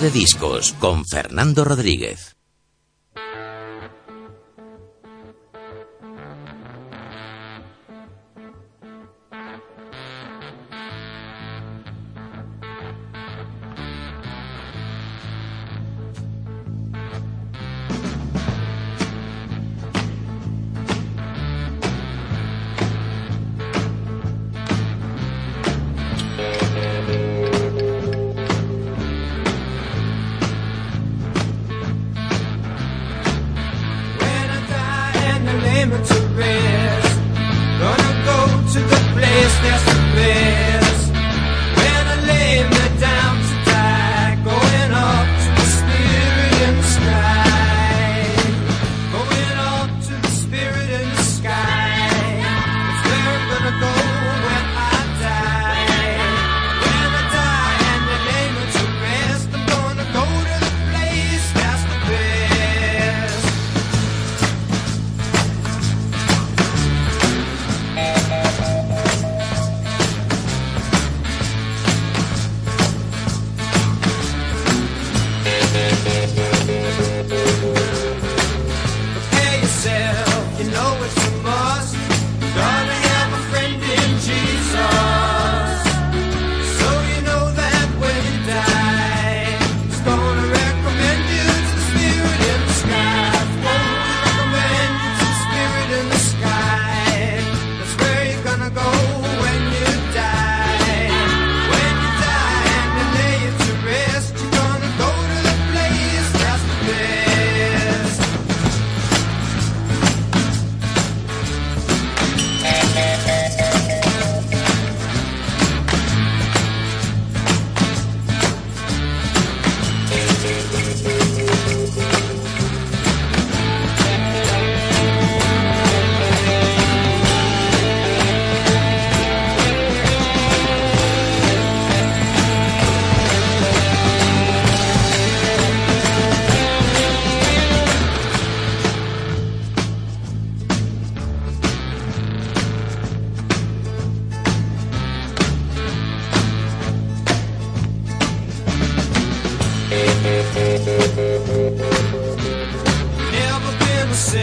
De 0.00 0.10
discos 0.10 0.74
con 0.80 1.04
Fernando 1.04 1.64
Rodríguez. 1.64 2.39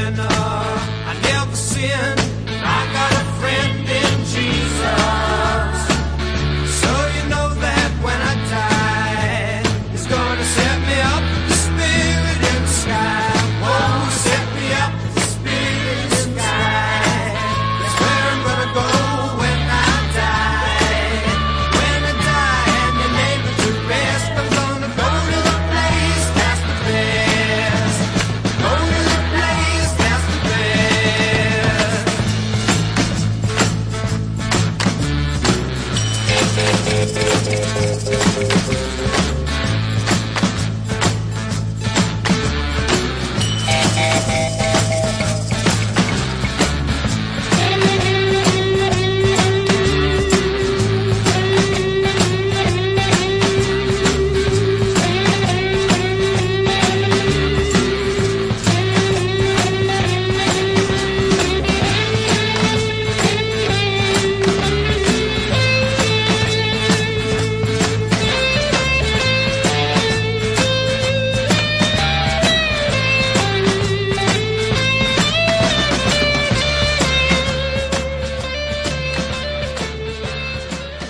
Vienna. 0.10 0.67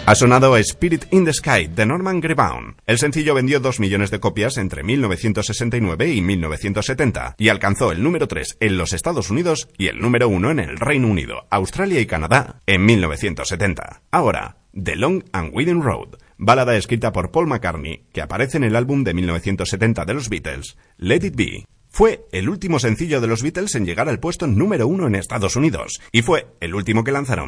Ha 0.08 0.16
sonado 0.16 0.56
Spirit 0.56 1.04
in 1.12 1.26
the 1.26 1.34
Sky 1.34 1.68
de 1.68 1.86
Norman 1.86 2.22
Greenbaum. 2.22 2.76
El 2.86 2.98
sencillo 2.98 3.34
vendió 3.34 3.60
2 3.60 3.82
millones 3.82 4.10
de 4.10 4.22
copias 4.22 4.56
entre 4.56 4.82
1969 4.82 6.08
y 6.14 6.22
1970 6.22 7.36
y 7.38 7.50
alcanzó 7.50 7.92
el 7.92 8.02
número 8.02 8.26
3 8.26 8.56
en 8.62 8.78
los 8.78 8.94
Estados 8.94 9.30
Unidos 9.30 9.68
y 9.78 9.88
el 9.88 10.00
número 10.00 10.30
1 10.30 10.52
en 10.52 10.60
el 10.60 10.78
Reino 10.78 11.10
Unido, 11.10 11.46
Australia 11.50 12.00
y 12.00 12.06
Canadá 12.06 12.62
en 12.68 12.86
1970. 12.86 14.04
Ahora, 14.10 14.60
The 14.82 14.96
Long 14.96 15.26
and 15.34 15.52
Winding 15.54 15.82
Road, 15.82 16.16
balada 16.38 16.78
escrita 16.78 17.12
por 17.12 17.32
Paul 17.32 17.48
McCartney 17.48 18.06
que 18.14 18.22
aparece 18.22 18.56
en 18.56 18.64
el 18.64 18.78
álbum 18.78 19.04
de 19.04 19.14
1970 19.14 20.06
de 20.06 20.14
los 20.14 20.30
Beatles, 20.30 20.78
Let 20.96 21.26
It 21.26 21.36
Be. 21.36 21.66
Fue 21.90 22.26
el 22.32 22.48
último 22.48 22.80
sencillo 22.80 23.20
de 23.20 23.28
los 23.28 23.42
Beatles 23.42 23.76
en 23.76 23.86
llegar 23.86 24.08
al 24.08 24.20
puesto 24.20 24.48
número 24.48 24.88
uno 24.88 25.08
en 25.08 25.16
Estados 25.16 25.56
Unidos 25.58 26.00
y 26.14 26.22
fue 26.22 26.48
el 26.62 26.76
último 26.76 27.04
que 27.04 27.12
lanzaron 27.12 27.46